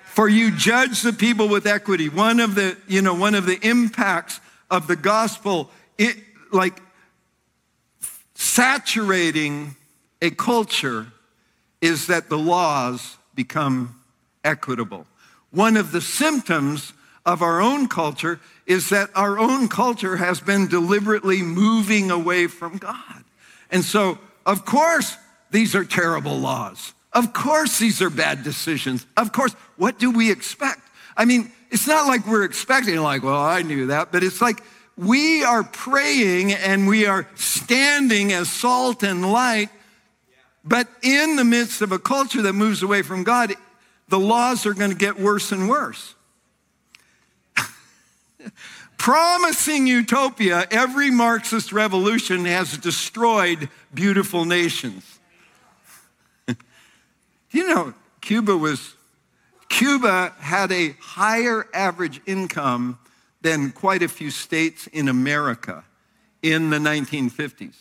[0.05, 2.09] For you judge the people with equity.
[2.09, 4.39] One of the, you know, one of the impacts
[4.71, 6.17] of the gospel, it,
[6.51, 6.81] like
[8.35, 9.75] saturating
[10.21, 11.07] a culture
[11.81, 13.99] is that the laws become
[14.43, 15.05] equitable.
[15.51, 16.93] One of the symptoms
[17.25, 22.77] of our own culture is that our own culture has been deliberately moving away from
[22.77, 23.23] God.
[23.71, 25.17] And so, of course,
[25.51, 26.93] these are terrible laws.
[27.13, 29.05] Of course, these are bad decisions.
[29.15, 30.81] Of course, what do we expect?
[31.15, 34.61] I mean, it's not like we're expecting, like, well, I knew that, but it's like
[34.97, 39.69] we are praying and we are standing as salt and light,
[40.63, 43.53] but in the midst of a culture that moves away from God,
[44.07, 46.15] the laws are going to get worse and worse.
[48.97, 55.19] Promising utopia, every Marxist revolution has destroyed beautiful nations.
[57.51, 58.93] you know, Cuba was,
[59.67, 62.97] Cuba had a higher average income
[63.45, 65.83] than quite a few states in America
[66.41, 67.75] in the 1950s,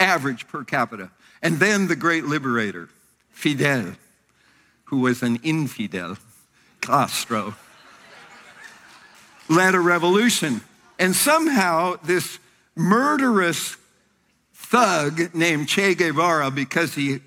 [0.00, 1.12] average per capita.
[1.42, 2.88] And then the great liberator,
[3.30, 3.92] Fidel,
[4.86, 6.18] who was an infidel,
[6.80, 7.54] Castro,
[9.48, 10.60] led a revolution.
[10.98, 12.40] And somehow this
[12.74, 13.76] murderous
[14.54, 17.20] thug named Che Guevara, because he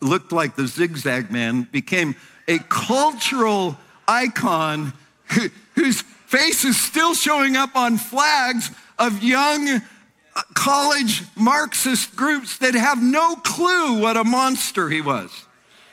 [0.00, 2.14] looked like the zigzag man, became
[2.46, 4.92] a cultural icon
[5.74, 12.74] whose face is still showing up on flags of young uh, college Marxist groups that
[12.74, 15.30] have no clue what a monster he was.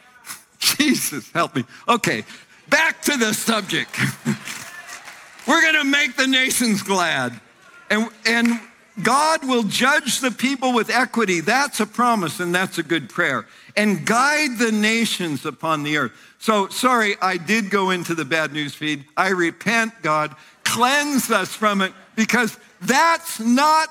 [0.60, 1.66] Jesus, help me.
[1.90, 2.24] Okay,
[2.70, 3.94] back to the subject.
[5.48, 7.38] We're going to make the nations glad.
[7.90, 8.62] And, and
[9.04, 11.42] God will judge the people with equity.
[11.42, 13.46] That's a promise and that's a good prayer.
[13.76, 16.29] And guide the nations upon the earth.
[16.40, 19.04] So, sorry, I did go into the bad news feed.
[19.18, 20.36] I repent, God.
[20.64, 23.90] Cleanse us from it because that's not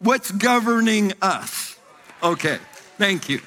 [0.00, 1.78] what's governing us.
[2.22, 2.58] Okay,
[2.98, 3.40] thank you.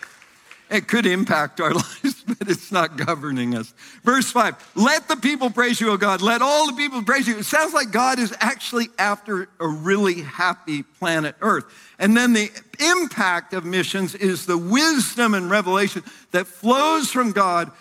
[0.69, 2.23] It could impact our lives.
[2.25, 3.73] but it's not governing us.
[4.03, 6.21] Verse 5 Let the people praise you, O God.
[6.21, 7.37] Let all the people praise you.
[7.37, 11.65] It sounds like God is actually after a really happy planet Earth.
[11.99, 17.71] And then the impact of missions is the wisdom and revelation that flows from God,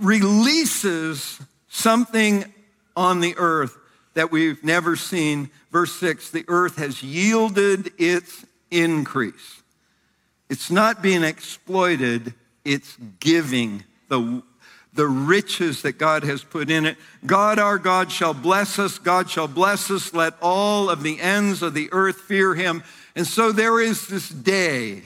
[0.00, 2.44] releases something
[2.96, 3.76] on the earth
[4.14, 5.50] that we've never seen.
[5.70, 9.62] Verse 6 the earth has yielded its increase.
[10.48, 14.42] It's not being exploited, it's giving the,
[14.94, 16.96] the riches that God has put in it.
[17.24, 18.98] God, our God, shall bless us.
[18.98, 20.14] God shall bless us.
[20.14, 22.82] Let all of the ends of the earth fear him.
[23.16, 25.02] And so there is this day.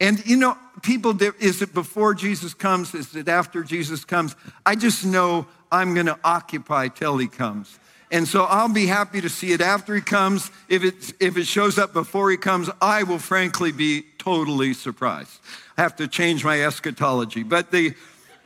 [0.00, 2.94] And you know, people, is it before Jesus comes?
[2.94, 4.36] Is it after Jesus comes?
[4.66, 7.78] I just know I'm going to occupy till he comes.
[8.10, 10.50] And so I'll be happy to see it after he comes.
[10.68, 15.40] If it, if it shows up before he comes, I will frankly be totally surprised.
[15.78, 17.42] I have to change my eschatology.
[17.42, 17.94] But, the,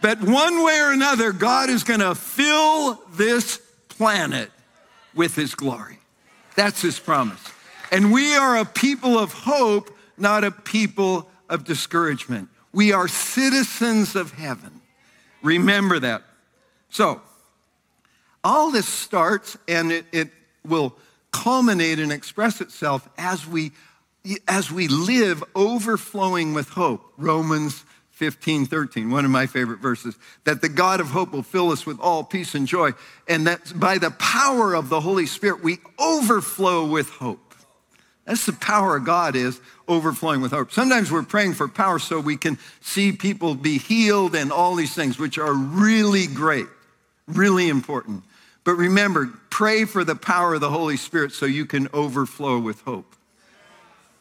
[0.00, 4.50] but one way or another, God is going to fill this planet
[5.16, 5.98] with his glory.
[6.54, 7.42] That's his promise.
[7.90, 12.48] And we are a people of hope, not a people of discouragement.
[12.72, 14.80] We are citizens of heaven.
[15.42, 16.22] Remember that.
[16.90, 17.20] So,
[18.44, 20.30] all this starts and it, it
[20.64, 20.94] will
[21.32, 23.72] culminate and express itself as we
[24.48, 27.12] as we live overflowing with hope.
[27.16, 31.70] Romans 15, 13, one of my favorite verses, that the God of hope will fill
[31.70, 32.92] us with all peace and joy,
[33.28, 37.45] and that by the power of the Holy Spirit, we overflow with hope.
[38.26, 40.72] That's the power of God is overflowing with hope.
[40.72, 44.94] Sometimes we're praying for power so we can see people be healed and all these
[44.94, 46.66] things, which are really great,
[47.28, 48.24] really important.
[48.64, 52.80] But remember, pray for the power of the Holy Spirit so you can overflow with
[52.80, 53.14] hope.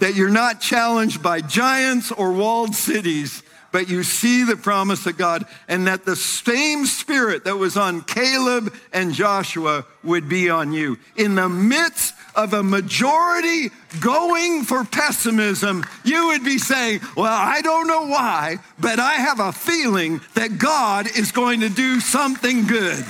[0.00, 5.16] that you're not challenged by giants or walled cities, but you see the promise of
[5.16, 10.72] God, and that the same spirit that was on Caleb and Joshua would be on
[10.72, 10.98] you.
[11.16, 13.70] In the midst of a majority
[14.00, 19.40] going for pessimism, you would be saying, Well, I don't know why, but I have
[19.40, 23.04] a feeling that God is going to do something good.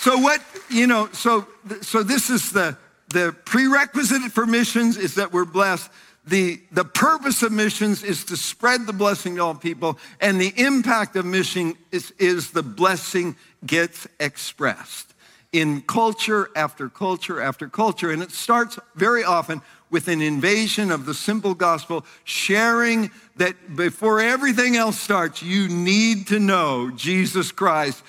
[0.00, 1.46] So what, you know, so
[1.82, 2.76] so this is the
[3.10, 5.90] the prerequisite for missions is that we're blessed.
[6.26, 10.52] The, the purpose of missions is to spread the blessing to all people, and the
[10.56, 13.34] impact of mission is, is the blessing
[13.66, 15.14] gets expressed
[15.52, 18.10] in culture after culture after culture.
[18.10, 24.20] And it starts very often with an invasion of the simple gospel, sharing that before
[24.20, 28.02] everything else starts, you need to know Jesus Christ.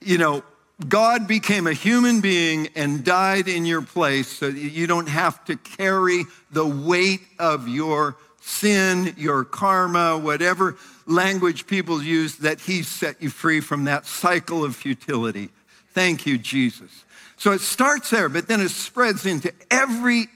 [0.00, 0.42] You know,
[0.88, 5.44] God became a human being and died in your place so that you don't have
[5.44, 12.82] to carry the weight of your sin, your karma, whatever language people use, that He
[12.82, 15.50] set you free from that cycle of futility.
[15.90, 17.04] Thank you, Jesus.
[17.36, 20.26] So it starts there, but then it spreads into every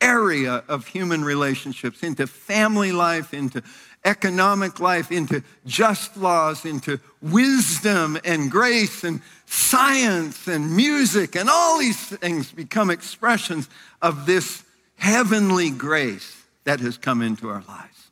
[0.00, 3.62] area of human relationships, into family life, into
[4.04, 11.78] economic life, into just laws, into wisdom and grace and science and music, and all
[11.78, 13.68] these things become expressions
[14.00, 14.64] of this
[14.96, 18.10] heavenly grace that has come into our lives.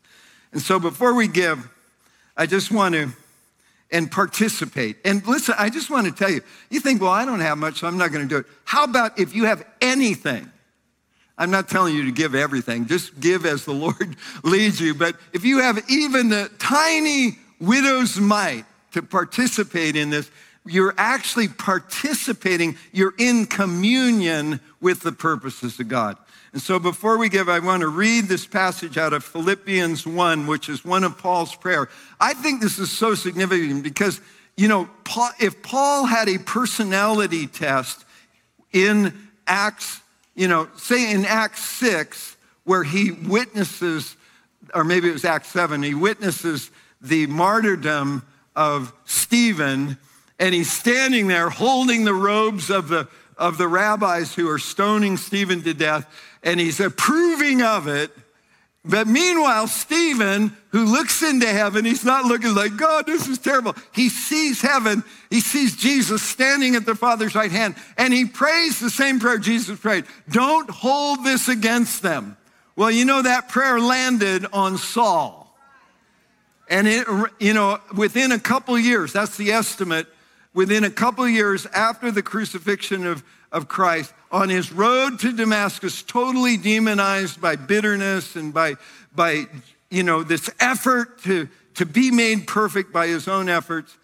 [0.53, 1.69] And so before we give,
[2.41, 3.13] I just want to
[3.93, 4.97] and participate.
[5.05, 7.81] And listen, I just want to tell you, you think, well, I don't have much,
[7.81, 8.47] so I'm not going to do it.
[8.65, 10.51] How about if you have anything?
[11.37, 14.95] I'm not telling you to give everything, just give as the Lord leads you.
[14.95, 20.31] But if you have even the tiny widow's mite to participate in this,
[20.67, 26.17] you're actually participating, you're in communion with the purposes of God.
[26.53, 30.47] And so before we give, I want to read this passage out of Philippians 1,
[30.47, 31.89] which is one of Paul's prayer.
[32.21, 34.21] I think this is so significant because,
[34.57, 38.05] you know, Paul, if Paul had a personality test
[38.73, 39.15] in
[39.47, 40.01] Acts
[40.41, 44.17] you know, say in Acts 6, where he witnesses,
[44.75, 46.71] or maybe it was Acts 7, he witnesses
[47.01, 48.23] the martyrdom
[48.57, 49.99] of Stephen,
[50.41, 55.19] and he's standing there holding the robes of the, of the rabbis who are stoning
[55.19, 58.11] Stephen to death, and he's approving of it.
[58.83, 63.77] But meanwhile, Stephen, who looks into heaven, he's not looking like, God, this is terrible.
[63.93, 65.05] He sees heaven.
[65.29, 69.37] He sees Jesus standing at the Father's right hand, and he prays the same prayer
[69.37, 72.39] Jesus prayed Don't hold this against them.
[72.77, 75.55] Well, you know, that prayer landed on Saul.
[76.71, 77.07] And it,
[77.39, 80.07] you know, within a couple years, that's the estimate,
[80.55, 83.23] within a couple years after the crucifixion of,
[83.53, 88.77] of Christ on his road to Damascus, totally demonized by bitterness and by,
[89.15, 89.47] by
[89.91, 93.97] you know, this effort to, to be made perfect by his own efforts,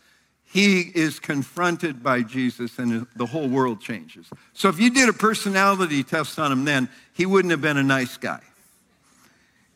[0.44, 4.26] he is confronted by Jesus and the whole world changes.
[4.54, 7.82] So if you did a personality test on him then, he wouldn't have been a
[7.82, 8.40] nice guy.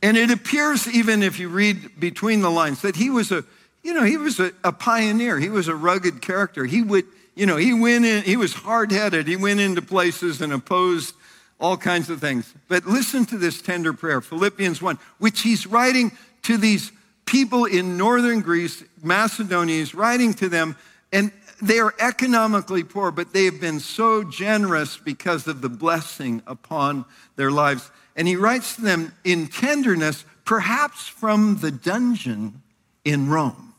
[0.03, 3.45] And it appears, even if you read between the lines, that he was a,
[3.83, 5.39] you know, he was a, a pioneer.
[5.39, 6.65] He was a rugged character.
[6.65, 9.27] He would, you know, he went in, he was hard headed.
[9.27, 11.15] He went into places and opposed
[11.59, 12.53] all kinds of things.
[12.69, 16.13] But listen to this tender prayer, Philippians 1, which he's writing
[16.43, 16.91] to these
[17.27, 20.77] people in northern Greece, Macedonia, he's writing to them,
[21.13, 21.31] and
[21.63, 27.05] they are economically poor, but they have been so generous because of the blessing upon
[27.37, 27.91] their lives.
[28.17, 32.63] And he writes to them in tenderness, perhaps from the dungeon
[33.05, 33.70] in Rome.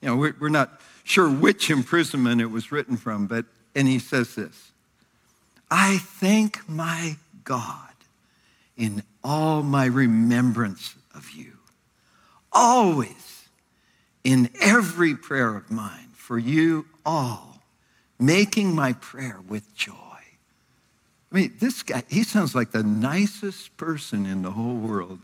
[0.00, 3.44] You know, we're, not sure which imprisonment it was written from, but,
[3.74, 4.72] and he says this
[5.70, 7.90] I thank my God
[8.76, 11.52] in all my remembrance of you,
[12.52, 13.48] always
[14.24, 17.60] in every prayer of mine for you all,
[18.18, 19.94] making my prayer with joy.
[21.32, 25.20] I mean, this guy, he sounds like the nicest person in the whole world.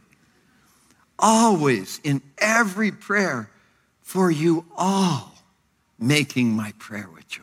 [1.18, 3.50] Always in every prayer
[4.06, 5.34] for you all,
[5.98, 7.42] making my prayer with joy.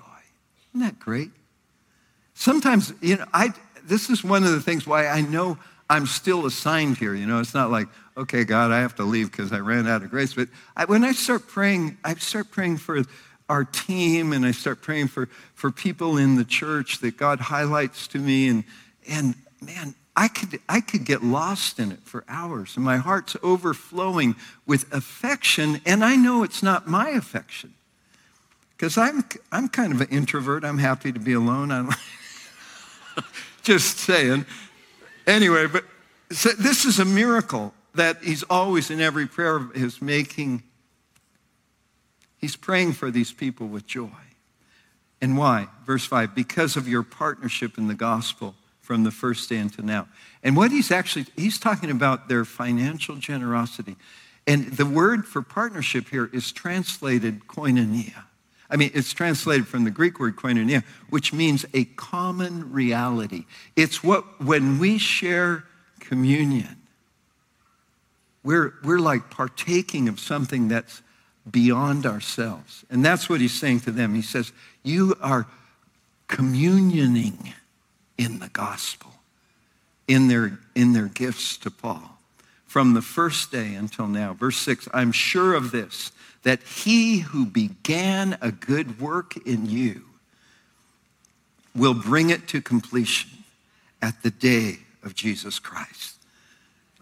[0.70, 1.30] Isn't that great?
[2.36, 3.50] Sometimes, you know, I,
[3.84, 5.58] this is one of the things why I know
[5.90, 7.16] I'm still assigned here.
[7.16, 10.04] You know, it's not like, okay, God, I have to leave because I ran out
[10.04, 10.36] of grace.
[10.36, 13.02] But I, when I start praying, I start praying for
[13.50, 18.08] our team and I start praying for, for people in the church that God highlights
[18.08, 18.48] to me.
[18.48, 18.64] And,
[19.10, 22.76] and man, I could, I could get lost in it for hours.
[22.76, 24.36] And my heart's overflowing
[24.68, 25.82] with affection.
[25.86, 27.74] And I know it's not my affection
[28.78, 30.64] because I'm, I'm kind of an introvert.
[30.64, 31.72] I'm happy to be alone.
[31.72, 31.90] I'm
[33.64, 34.46] just saying.
[35.26, 35.84] Anyway, but
[36.32, 40.64] so this is a miracle that he's always in every prayer of his making
[42.44, 44.10] He's praying for these people with joy.
[45.22, 45.70] And why?
[45.86, 48.54] Verse 5 because of your partnership in the gospel
[48.84, 50.08] from the first day until now.
[50.44, 53.96] And what he's actually, he's talking about their financial generosity.
[54.46, 58.26] And the word for partnership here is translated koinonia.
[58.70, 63.46] I mean, it's translated from the Greek word koinonia, which means a common reality.
[63.78, 65.64] It's what, when we share
[66.02, 66.76] communion,
[68.44, 71.02] we're, we're like partaking of something that's
[71.50, 72.84] beyond ourselves.
[72.90, 74.14] And that's what he's saying to them.
[74.14, 74.52] He says,
[74.84, 75.48] You are
[76.28, 77.54] communioning
[78.24, 79.12] in the gospel,
[80.08, 82.18] in their, in their gifts to Paul,
[82.66, 84.34] from the first day until now.
[84.34, 86.12] Verse 6 I'm sure of this,
[86.44, 90.04] that he who began a good work in you
[91.76, 93.30] will bring it to completion
[94.02, 96.13] at the day of Jesus Christ.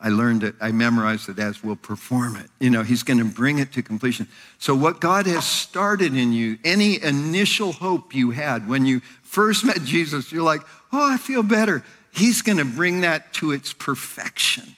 [0.04, 2.48] I learned it, I memorized it as we'll perform it.
[2.60, 4.28] You know, he's going to bring it to completion.
[4.58, 9.64] So, what God has started in you, any initial hope you had when you first
[9.64, 11.84] met Jesus, you're like, oh, I feel better.
[12.12, 14.76] He's going to bring that to its perfection.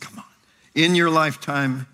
[0.00, 0.24] Come on.
[0.74, 1.86] In your lifetime,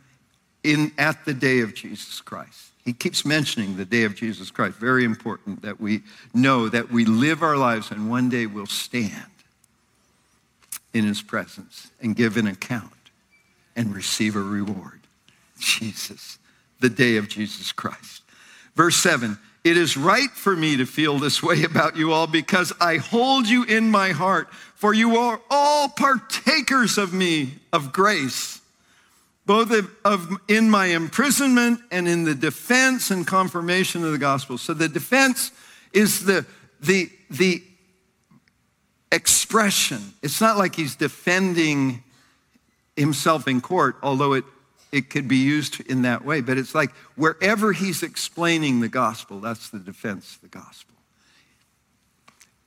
[0.64, 2.72] in, at the day of Jesus Christ.
[2.84, 4.76] He keeps mentioning the day of Jesus Christ.
[4.76, 6.02] Very important that we
[6.34, 9.24] know that we live our lives and one day we'll stand
[10.94, 12.92] in his presence and give an account
[13.76, 15.00] and receive a reward.
[15.58, 16.38] Jesus,
[16.80, 18.22] the day of Jesus Christ.
[18.74, 22.72] Verse 7 It is right for me to feel this way about you all because
[22.80, 28.60] I hold you in my heart, for you are all partakers of me, of grace,
[29.46, 34.58] both of, of in my imprisonment and in the defense and confirmation of the gospel.
[34.58, 35.50] So the defense
[35.92, 36.46] is the,
[36.80, 37.62] the, the
[39.14, 40.12] expression.
[40.22, 42.02] It's not like he's defending
[42.96, 44.44] himself in court, although it,
[44.92, 46.40] it could be used in that way.
[46.40, 50.94] But it's like wherever he's explaining the gospel, that's the defense of the gospel.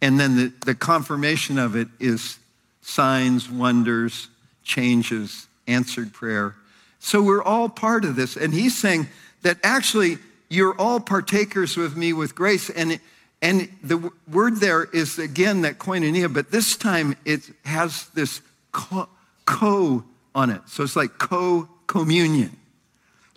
[0.02, 2.38] And then the, the confirmation of it is
[2.82, 4.30] signs, wonders,
[4.64, 6.56] changes, answered prayer.
[7.00, 8.38] So we're all part of this.
[8.38, 9.08] And he's saying
[9.42, 10.18] that actually
[10.50, 12.70] you're all partakers with me with grace.
[12.70, 13.02] And it,
[13.42, 19.08] and the word there is again that koinonia, but this time it has this co,
[19.46, 20.62] co on it.
[20.68, 22.58] So it's like co communion,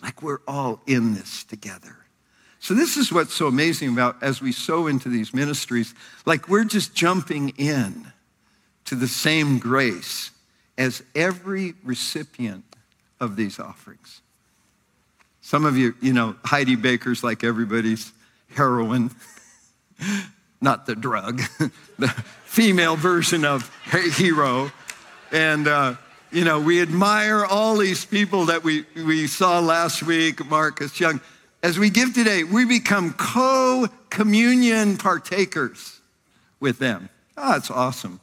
[0.03, 1.97] like we're all in this together.
[2.61, 5.95] So this is what's so amazing about as we sow into these ministries,
[6.27, 8.13] like we're just jumping in
[8.85, 10.31] to the same grace
[10.77, 12.65] as every recipient
[13.19, 14.21] of these offerings.
[15.41, 18.13] Some of you, you know, Heidi Baker's like everybody's
[18.55, 19.11] heroine.
[20.61, 21.41] not the drug,
[21.99, 22.09] the
[22.45, 23.71] female version of
[24.17, 24.71] hero.
[25.33, 25.95] And, uh,
[26.33, 31.21] you know, we admire all these people that we, we saw last week, Marcus Young.
[31.63, 36.01] As we give today, we become co communion partakers
[36.59, 37.09] with them.
[37.37, 38.21] Oh, that's awesome.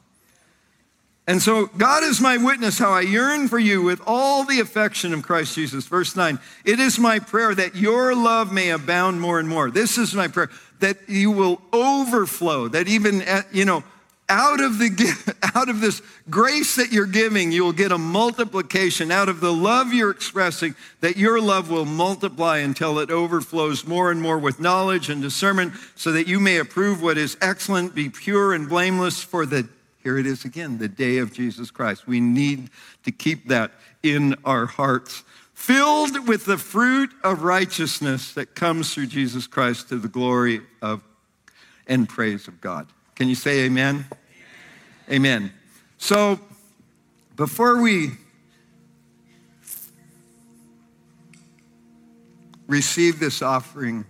[1.28, 5.12] And so, God is my witness how I yearn for you with all the affection
[5.12, 5.86] of Christ Jesus.
[5.86, 9.70] Verse 9, it is my prayer that your love may abound more and more.
[9.70, 10.48] This is my prayer
[10.80, 13.84] that you will overflow, that even, uh, you know,
[14.30, 16.00] out of the out of this
[16.30, 20.74] grace that you're giving you will get a multiplication out of the love you're expressing
[21.00, 25.72] that your love will multiply until it overflows more and more with knowledge and discernment
[25.94, 29.66] so that you may approve what is excellent be pure and blameless for the
[30.02, 32.70] here it is again the day of Jesus Christ we need
[33.04, 33.72] to keep that
[34.02, 35.24] in our hearts
[35.54, 41.02] filled with the fruit of righteousness that comes through Jesus Christ to the glory of
[41.86, 42.86] and praise of God
[43.18, 44.04] can you say amen?
[45.10, 45.52] Amen.
[45.96, 46.38] So,
[47.34, 48.12] before we
[52.68, 54.04] receive this offering,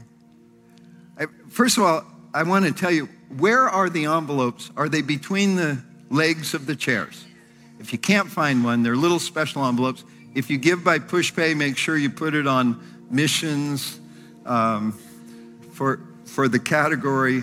[1.18, 2.05] I, first of all,
[2.35, 4.70] I want to tell you where are the envelopes?
[4.76, 7.24] Are they between the legs of the chairs?
[7.79, 10.05] If you can't find one, they're little special envelopes.
[10.35, 13.99] If you give by PushPay, make sure you put it on missions
[14.47, 14.93] um,
[15.72, 17.43] for, for the category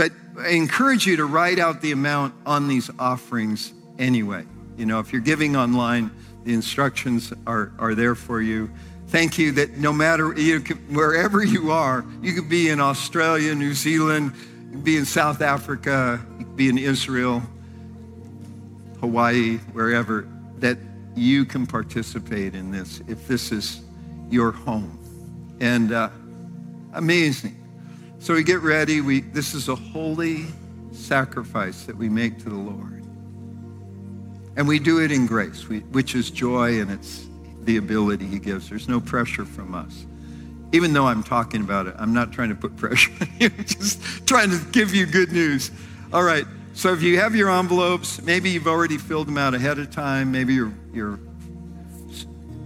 [0.00, 4.46] but I encourage you to write out the amount on these offerings anyway.
[4.78, 6.10] You know, if you're giving online,
[6.44, 8.70] the instructions are, are there for you.
[9.10, 13.74] Thank you that no matter you wherever you are, you could be in Australia, New
[13.74, 14.32] Zealand,
[14.84, 17.42] be in South Africa, be in Israel,
[19.00, 20.78] Hawaii, wherever, that
[21.16, 23.80] you can participate in this if this is
[24.30, 24.96] your home.
[25.60, 26.10] And uh,
[26.92, 27.56] amazing.
[28.20, 29.00] So we get ready.
[29.00, 30.44] We, this is a holy
[30.92, 33.04] sacrifice that we make to the Lord.
[34.56, 37.26] And we do it in grace, we, which is joy and it's
[37.64, 38.68] the ability he gives.
[38.68, 40.06] There's no pressure from us.
[40.72, 44.26] Even though I'm talking about it, I'm not trying to put pressure on you, just
[44.26, 45.70] trying to give you good news.
[46.12, 46.46] All right.
[46.74, 50.30] So if you have your envelopes, maybe you've already filled them out ahead of time.
[50.30, 51.18] Maybe you're, you're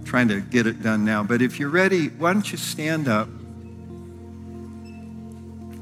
[0.05, 1.23] trying to get it done now.
[1.23, 3.27] But if you're ready, why don't you stand up?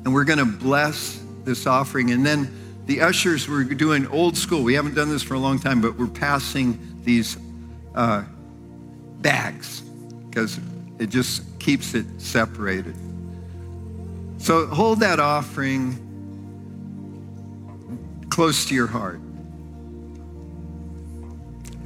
[0.05, 2.11] and we're going to bless this offering.
[2.11, 2.53] And then
[2.85, 4.63] the ushers, we're doing old school.
[4.63, 7.37] We haven't done this for a long time, but we're passing these
[7.95, 8.23] uh,
[9.23, 9.81] bags
[10.29, 10.59] because
[10.99, 12.95] it just keeps it separated.
[14.37, 15.97] So hold that offering
[18.29, 19.19] close to your heart.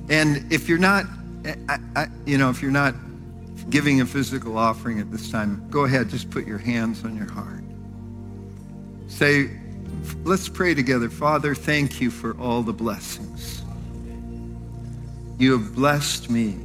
[0.09, 1.05] And if you're not,
[1.69, 2.95] I, I, you know, if you're not
[3.69, 7.29] giving a physical offering at this time, go ahead, just put your hands on your
[7.29, 7.63] heart.
[9.07, 9.51] Say,
[10.23, 11.09] let's pray together.
[11.09, 13.63] Father, thank you for all the blessings.
[15.37, 16.57] You have blessed me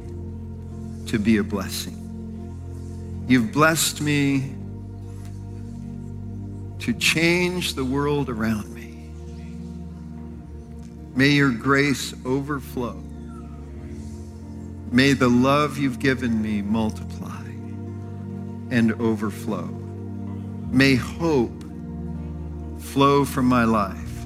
[1.07, 1.99] to be a blessing.
[3.27, 4.55] You've blessed me
[6.79, 9.09] to change the world around me.
[11.15, 13.01] May your grace overflow.
[14.91, 17.43] May the love you've given me multiply
[18.69, 19.67] and overflow.
[20.71, 21.63] May hope
[22.79, 24.25] flow from my life.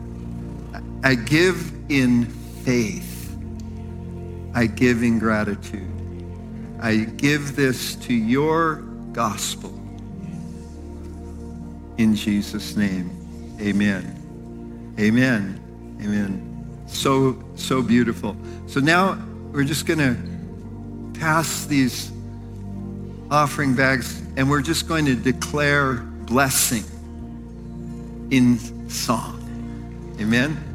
[1.03, 2.25] I give in
[2.63, 3.38] faith.
[4.53, 5.97] I give in gratitude.
[6.82, 8.75] I give this to your
[9.11, 9.69] gospel.
[11.97, 14.95] In Jesus' name, amen.
[14.99, 15.97] Amen.
[16.01, 16.86] Amen.
[16.88, 18.38] So, so beautiful.
[18.67, 19.17] So now
[19.51, 22.11] we're just going to pass these
[23.32, 26.84] offering bags and we're just going to declare blessing
[28.30, 29.36] in song.
[30.19, 30.66] Amen.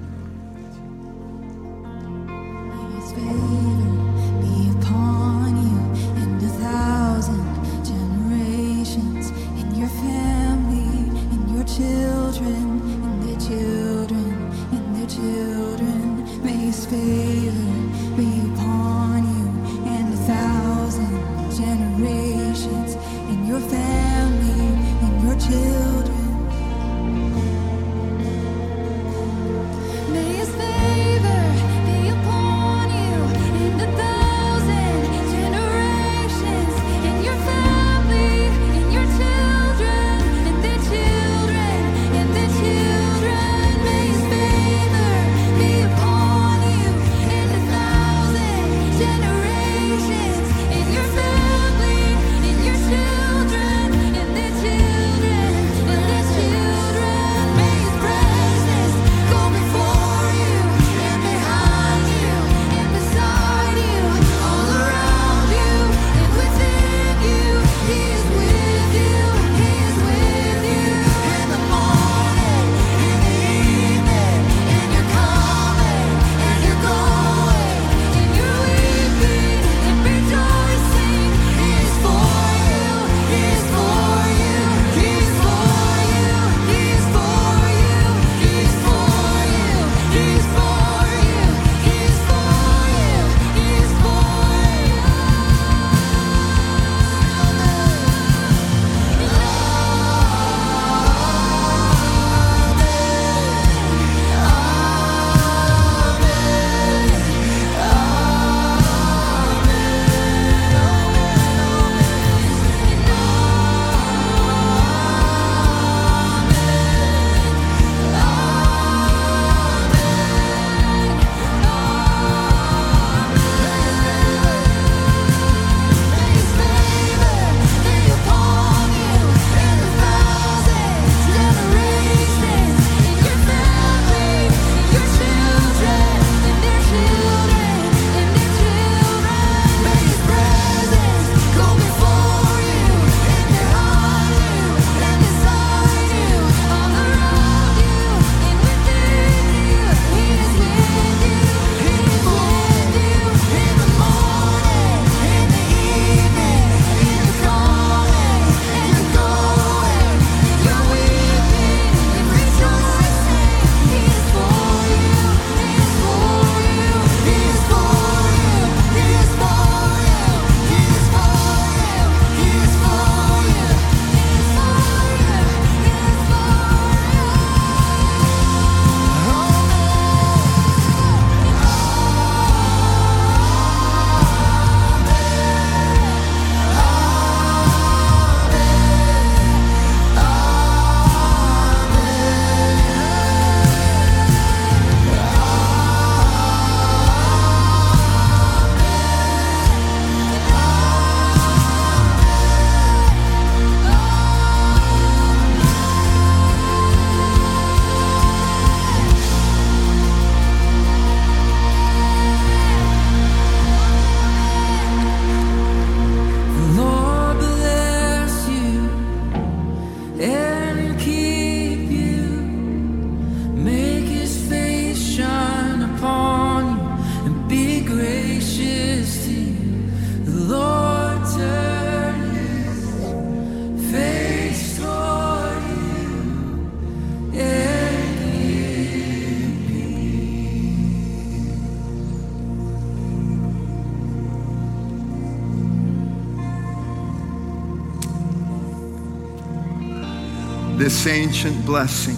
[251.06, 252.16] Ancient blessing.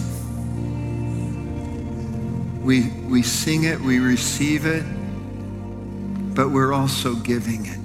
[2.63, 4.83] We, we sing it, we receive it,
[6.35, 7.79] but we're also giving it.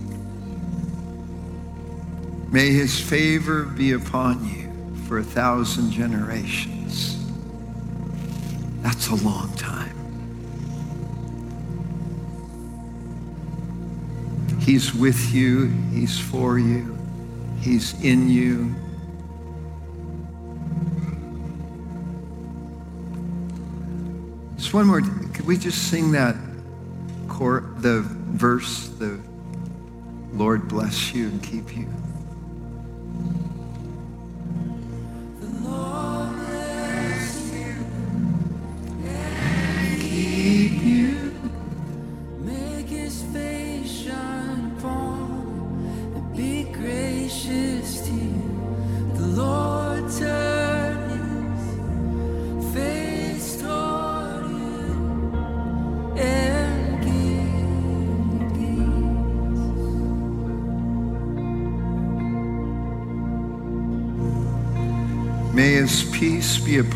[2.53, 4.72] May his favor be upon you
[5.07, 7.24] for a thousand generations.
[8.82, 9.96] That's a long time.
[14.61, 15.68] He's with you.
[15.92, 16.96] He's for you.
[17.61, 18.74] He's in you.
[24.71, 25.01] Just one more.
[25.01, 26.37] Could we just sing that
[27.79, 29.18] the verse, the
[30.33, 31.89] Lord bless you and keep you?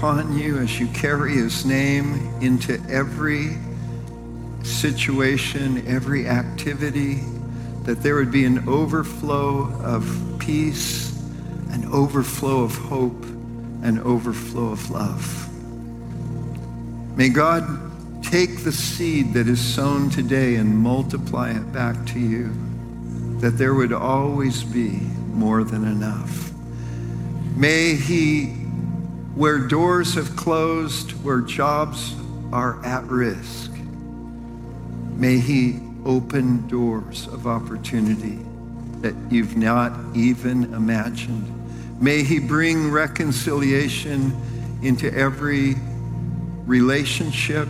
[0.04, 3.56] Upon you as you carry his name into every
[4.62, 7.22] situation, every activity,
[7.84, 10.04] that there would be an overflow of
[10.38, 11.18] peace,
[11.70, 13.24] an overflow of hope,
[13.82, 15.48] an overflow of love.
[17.16, 17.64] May God
[18.22, 22.52] take the seed that is sown today and multiply it back to you,
[23.40, 25.00] that there would always be
[25.32, 26.52] more than enough.
[27.56, 28.63] May he,
[29.34, 32.14] where doors have closed, where jobs
[32.52, 33.72] are at risk,
[35.16, 38.38] may he open doors of opportunity
[39.00, 41.50] that you've not even imagined.
[42.00, 44.32] May he bring reconciliation
[44.82, 45.74] into every
[46.64, 47.68] relationship,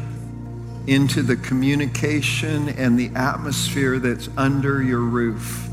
[0.87, 5.67] into the communication and the atmosphere that's under your roof.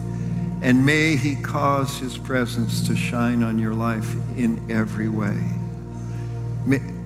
[0.62, 5.38] And may he cause his presence to shine on your life in every way.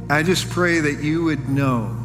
[0.10, 1.96] I just pray that you would know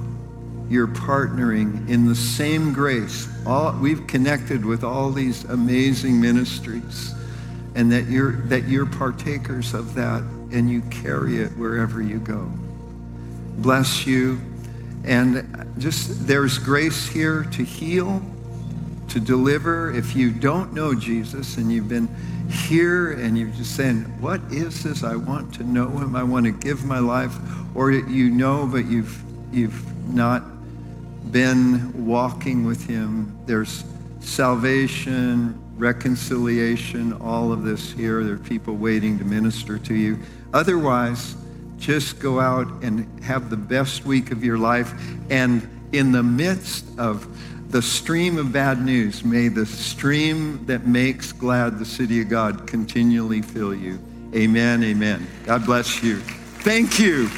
[0.68, 3.28] you're partnering in the same grace.
[3.44, 7.12] All, we've connected with all these amazing ministries
[7.74, 10.22] and that you're, that you're partakers of that
[10.52, 12.50] and you carry it wherever you go.
[13.58, 14.40] Bless you.
[15.04, 18.22] And just there's grace here to heal
[19.10, 19.90] to deliver.
[19.92, 22.08] If you don't know Jesus and you've been
[22.50, 25.02] here and you're just saying, What is this?
[25.04, 26.16] I want to know him.
[26.16, 27.36] I want to give my life.
[27.74, 30.42] Or you know, but you've, you've not
[31.30, 33.36] been walking with him.
[33.46, 33.84] There's
[34.20, 38.24] salvation, reconciliation, all of this here.
[38.24, 40.18] There are people waiting to minister to you.
[40.52, 41.36] Otherwise,
[41.78, 44.92] just go out and have the best week of your life.
[45.30, 47.26] And in the midst of
[47.70, 52.66] the stream of bad news, may the stream that makes glad the city of God
[52.66, 54.00] continually fill you.
[54.34, 55.26] Amen, amen.
[55.44, 56.18] God bless you.
[56.18, 57.28] Thank you.